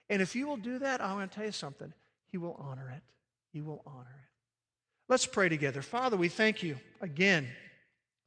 And 0.09 0.24
if 0.24 0.36
you 0.36 0.47
will 0.47 0.57
do 0.57 0.80
that, 0.80 1.01
I 1.01 1.14
want 1.14 1.32
to 1.32 1.36
tell 1.36 1.45
you 1.45 1.51
something. 1.51 1.93
He 2.32 2.39
will 2.39 2.55
honor 2.59 2.91
it. 2.97 3.03
He 3.51 3.61
will 3.61 3.84
honor 3.86 4.16
it. 4.24 4.30
Let's 5.07 5.28
pray 5.28 5.49
together. 5.49 5.84
Father, 5.84 6.18
we 6.18 6.30
thank 6.30 6.64
you 6.64 6.78
again 6.99 7.47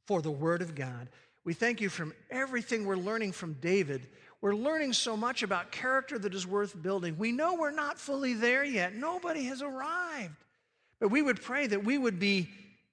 for 0.07 0.21
the 0.21 0.31
Word 0.31 0.61
of 0.61 0.73
God. 0.73 1.09
We 1.43 1.53
thank 1.53 1.79
you 1.79 1.89
from 1.89 2.13
everything 2.31 2.85
we're 2.85 2.95
learning 2.95 3.33
from 3.33 3.53
David. 3.53 4.07
We're 4.41 4.55
learning 4.55 4.93
so 4.93 5.15
much 5.15 5.43
about 5.43 5.71
character 5.71 6.17
that 6.19 6.33
is 6.33 6.47
worth 6.47 6.81
building. 6.81 7.17
We 7.17 7.31
know 7.31 7.55
we're 7.55 7.71
not 7.71 7.99
fully 7.99 8.33
there 8.33 8.63
yet, 8.63 8.95
nobody 8.95 9.43
has 9.45 9.61
arrived. 9.61 10.35
But 10.99 11.09
we 11.09 11.21
would 11.21 11.41
pray 11.41 11.67
that 11.67 11.83
we 11.83 11.97
would 11.97 12.19
be 12.19 12.49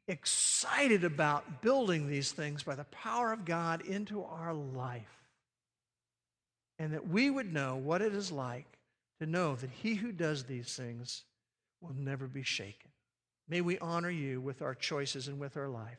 excited 0.08 1.04
about 1.04 1.62
building 1.62 2.06
these 2.06 2.32
things 2.32 2.62
by 2.62 2.74
the 2.74 2.84
power 2.84 3.32
of 3.32 3.44
God 3.44 3.80
into 3.82 4.22
our 4.22 4.52
life. 4.52 5.02
And 6.78 6.92
that 6.92 7.08
we 7.08 7.30
would 7.30 7.52
know 7.52 7.76
what 7.76 8.02
it 8.02 8.14
is 8.14 8.30
like 8.30 8.66
to 9.20 9.26
know 9.26 9.54
that 9.56 9.70
he 9.70 9.94
who 9.94 10.12
does 10.12 10.44
these 10.44 10.74
things 10.74 11.22
will 11.80 11.94
never 11.94 12.26
be 12.26 12.42
shaken. 12.42 12.90
May 13.48 13.60
we 13.60 13.78
honor 13.78 14.10
you 14.10 14.40
with 14.40 14.60
our 14.60 14.74
choices 14.74 15.28
and 15.28 15.38
with 15.38 15.56
our 15.56 15.68
life. 15.68 15.98